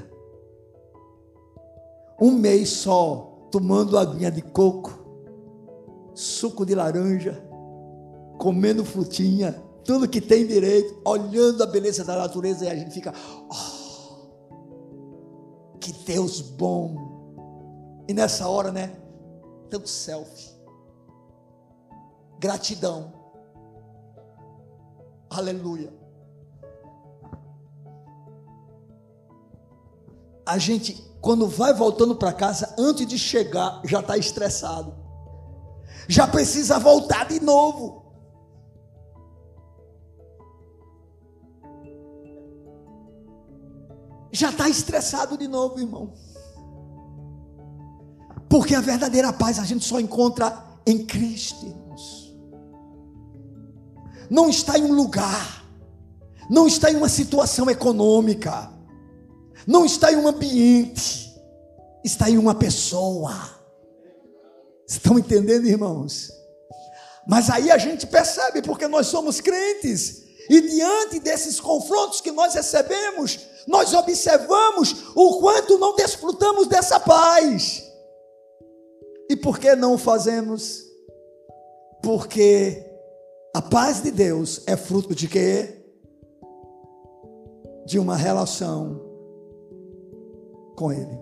[2.21, 4.93] um mês só tomando aguinha de coco,
[6.15, 7.45] suco de laranja,
[8.39, 13.13] comendo frutinha, tudo que tem direito, olhando a beleza da natureza e a gente fica,
[13.51, 14.29] oh,
[15.81, 17.11] que Deus bom.
[18.07, 18.97] E nessa hora, né?
[19.69, 20.60] Tanto selfie
[22.41, 23.13] gratidão.
[25.29, 25.93] Aleluia.
[30.47, 34.95] A gente, quando vai voltando para casa, antes de chegar, já está estressado.
[36.09, 38.01] Já precisa voltar de novo.
[44.33, 46.15] Já está estressado de novo, irmão.
[48.49, 51.81] Porque a verdadeira paz a gente só encontra em Cristo
[54.31, 55.65] não está em um lugar,
[56.49, 58.71] não está em uma situação econômica,
[59.67, 61.35] não está em um ambiente,
[62.05, 63.35] está em uma pessoa.
[64.87, 66.31] Estão entendendo, irmãos?
[67.27, 72.55] Mas aí a gente percebe, porque nós somos crentes, e diante desses confrontos que nós
[72.55, 73.39] recebemos,
[73.69, 77.85] nós observamos o quanto não desfrutamos dessa paz.
[79.29, 80.85] E por que não o fazemos?
[82.03, 82.90] Porque
[83.55, 85.77] a paz de Deus é fruto de quê?
[87.87, 89.01] De uma relação
[90.77, 91.19] com Ele,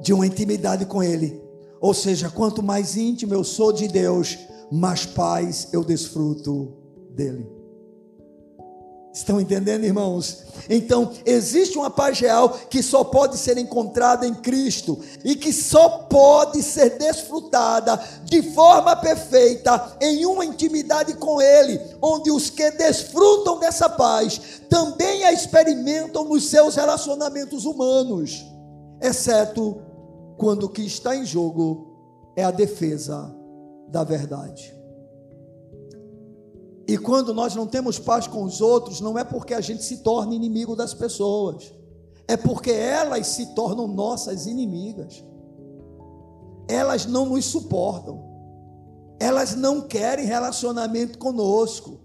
[0.00, 1.40] de uma intimidade com Ele.
[1.80, 4.38] Ou seja, quanto mais íntimo eu sou de Deus,
[4.70, 6.72] mais paz eu desfruto
[7.10, 7.57] dele.
[9.18, 10.44] Estão entendendo, irmãos?
[10.70, 15.88] Então, existe uma paz real que só pode ser encontrada em Cristo e que só
[16.08, 23.58] pode ser desfrutada de forma perfeita em uma intimidade com Ele, onde os que desfrutam
[23.58, 24.40] dessa paz
[24.70, 28.46] também a experimentam nos seus relacionamentos humanos,
[29.02, 29.82] exceto
[30.36, 33.34] quando o que está em jogo é a defesa
[33.88, 34.77] da verdade.
[36.88, 39.98] E quando nós não temos paz com os outros, não é porque a gente se
[39.98, 41.70] torna inimigo das pessoas,
[42.26, 45.22] é porque elas se tornam nossas inimigas.
[46.66, 48.26] Elas não nos suportam.
[49.20, 51.98] Elas não querem relacionamento conosco.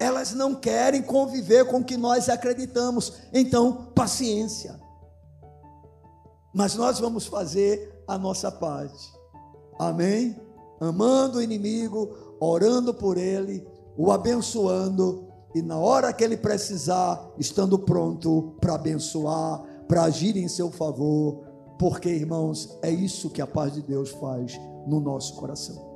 [0.00, 3.12] Elas não querem conviver com o que nós acreditamos.
[3.32, 4.80] Então, paciência.
[6.52, 9.12] Mas nós vamos fazer a nossa parte.
[9.78, 10.40] Amém?
[10.80, 13.66] Amando o inimigo, orando por ele,
[13.96, 20.46] o abençoando e na hora que ele precisar, estando pronto para abençoar, para agir em
[20.46, 21.44] seu favor,
[21.78, 25.88] porque, irmãos, é isso que a paz de Deus faz no nosso coração.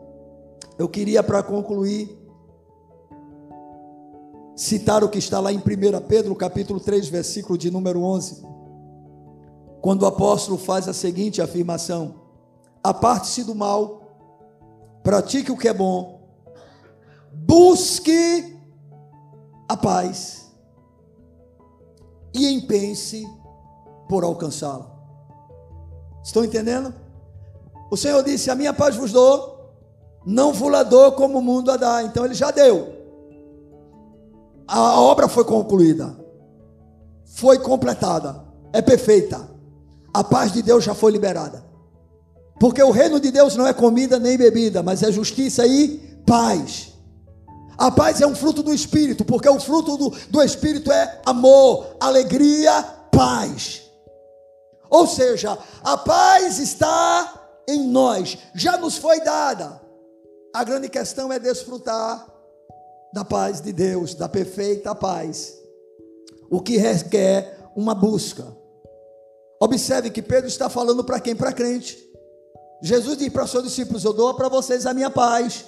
[0.79, 2.19] Eu queria, para concluir,
[4.57, 5.63] citar o que está lá em 1
[6.09, 8.43] Pedro, capítulo 3, versículo de número 11,
[9.81, 12.15] quando o apóstolo faz a seguinte afirmação:
[12.83, 14.03] aparte-se do mal,
[15.03, 16.12] pratique o que é bom,
[17.33, 18.57] busque
[19.69, 20.53] a paz
[22.35, 23.27] e empenhe-se
[24.09, 24.91] por alcançá-la.
[26.23, 26.95] Estão entendendo?
[27.91, 29.75] O Senhor disse: A minha paz vos dou,
[30.25, 32.03] não vos la dou como o mundo a dá.
[32.03, 33.01] Então ele já deu.
[34.67, 36.17] A obra foi concluída,
[37.25, 39.51] foi completada, é perfeita.
[40.15, 41.65] A paz de Deus já foi liberada.
[42.61, 46.92] Porque o reino de Deus não é comida nem bebida, mas é justiça e paz.
[47.77, 51.97] A paz é um fruto do Espírito, porque o fruto do, do Espírito é amor,
[52.01, 53.83] alegria, paz.
[54.91, 59.81] Ou seja, a paz está em nós, já nos foi dada.
[60.55, 62.27] A grande questão é desfrutar
[63.13, 65.59] da paz de Deus, da perfeita paz,
[66.51, 68.45] o que requer uma busca.
[69.61, 71.37] Observe que Pedro está falando para quem?
[71.37, 71.99] Para crente.
[72.83, 75.65] Jesus diz para os seus discípulos: Eu dou para vocês a minha paz.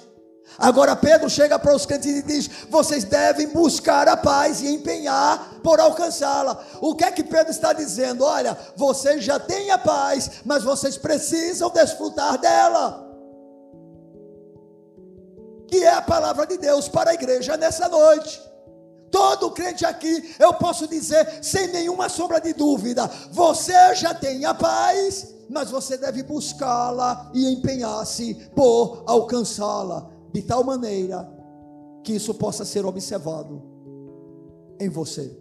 [0.57, 5.59] Agora Pedro chega para os crentes e diz: Vocês devem buscar a paz e empenhar
[5.63, 6.63] por alcançá-la.
[6.81, 8.23] O que é que Pedro está dizendo?
[8.23, 13.05] Olha, vocês já têm a paz, mas vocês precisam desfrutar dela
[15.67, 18.41] que é a palavra de Deus para a igreja nessa noite.
[19.11, 24.53] Todo crente aqui, eu posso dizer, sem nenhuma sombra de dúvida, você já tem a
[24.53, 31.31] paz, mas você deve buscá-la e empenhar-se por alcançá-la, de tal maneira
[32.03, 33.61] que isso possa ser observado
[34.77, 35.33] em você.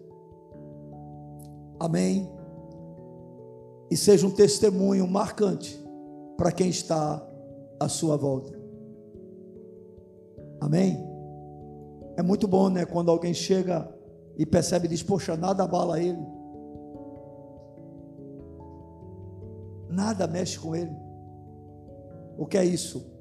[1.80, 2.30] Amém?
[3.90, 5.84] E seja um testemunho marcante
[6.36, 7.26] para quem está
[7.80, 8.56] à sua volta.
[10.60, 11.04] Amém?
[12.16, 12.86] É muito bom, né?
[12.86, 13.92] Quando alguém chega
[14.38, 16.24] e percebe e diz: Poxa, nada abala ele.
[19.88, 20.94] Nada mexe com ele.
[22.38, 23.13] O que é isso?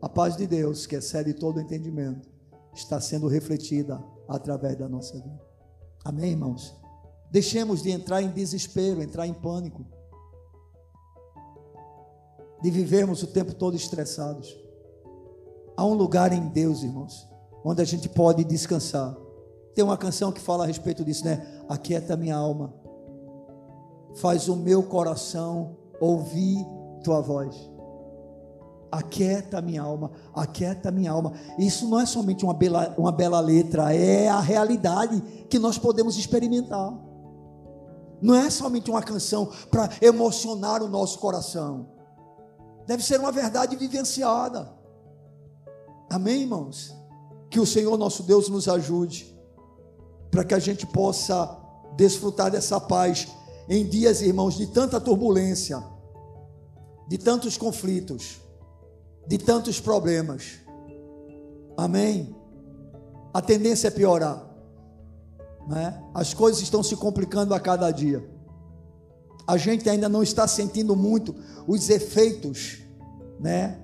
[0.00, 2.28] A paz de Deus, que excede todo entendimento,
[2.74, 5.40] está sendo refletida através da nossa vida.
[6.04, 6.76] Amém, irmãos?
[7.30, 9.84] Deixemos de entrar em desespero, entrar em pânico,
[12.62, 14.56] de vivermos o tempo todo estressados.
[15.76, 17.28] Há um lugar em Deus, irmãos,
[17.64, 19.16] onde a gente pode descansar.
[19.74, 21.64] Tem uma canção que fala a respeito disso, né?
[21.68, 22.72] Aquieta minha alma,
[24.16, 26.64] faz o meu coração ouvir
[27.02, 27.75] tua voz.
[28.90, 31.32] Aquieta minha alma, aquieta minha alma.
[31.58, 36.16] Isso não é somente uma bela, uma bela letra, é a realidade que nós podemos
[36.16, 36.94] experimentar.
[38.22, 41.88] Não é somente uma canção para emocionar o nosso coração.
[42.86, 44.72] Deve ser uma verdade vivenciada.
[46.08, 46.94] Amém, irmãos?
[47.50, 49.36] Que o Senhor nosso Deus nos ajude,
[50.30, 51.58] para que a gente possa
[51.96, 53.28] desfrutar dessa paz
[53.68, 55.82] em dias, irmãos, de tanta turbulência,
[57.08, 58.40] de tantos conflitos,
[59.26, 60.60] de tantos problemas.
[61.76, 62.34] Amém?
[63.32, 64.46] A tendência é piorar.
[65.68, 66.02] Né?
[66.14, 68.28] As coisas estão se complicando a cada dia.
[69.46, 71.34] A gente ainda não está sentindo muito
[71.66, 72.78] os efeitos,
[73.38, 73.78] né,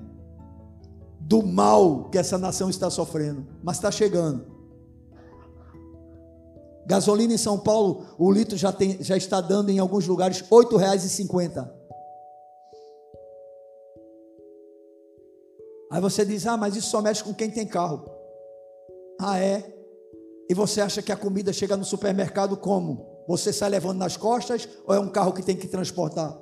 [1.20, 4.44] do mal que essa nação está sofrendo, mas está chegando.
[6.84, 10.48] Gasolina em São Paulo, o litro já, tem, já está dando em alguns lugares R$
[10.50, 11.70] 8,50.
[15.92, 18.02] Aí você diz: Ah, mas isso só mexe com quem tem carro.
[19.20, 19.62] Ah, é?
[20.48, 23.06] E você acha que a comida chega no supermercado como?
[23.28, 26.36] Você sai levando nas costas ou é um carro que tem que transportar?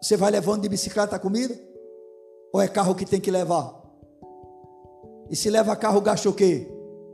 [0.00, 1.58] Você vai levando de bicicleta a comida?
[2.52, 3.80] Ou é carro que tem que levar?
[5.30, 6.70] E se leva carro, gasta o quê?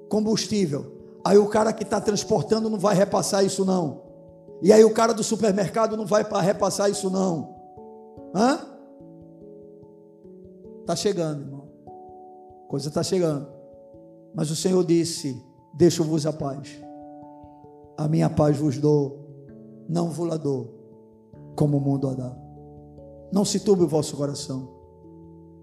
[0.09, 0.99] Combustível.
[1.25, 4.03] Aí o cara que está transportando não vai repassar isso não.
[4.61, 7.55] E aí o cara do supermercado não vai repassar isso não.
[8.35, 8.78] Hã?
[10.89, 11.69] Está chegando, irmão.
[12.67, 13.47] Coisa está chegando.
[14.35, 15.39] Mas o Senhor disse:
[15.75, 16.81] Deixo-vos a paz.
[17.99, 19.45] A minha paz vos dou,
[19.87, 20.73] não vos la dou,
[21.55, 22.35] como o mundo a dá.
[23.31, 24.67] Não se turbe o vosso coração,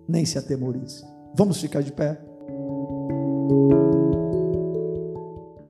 [0.07, 1.03] nem se atemorize.
[1.33, 2.21] Vamos ficar de pé.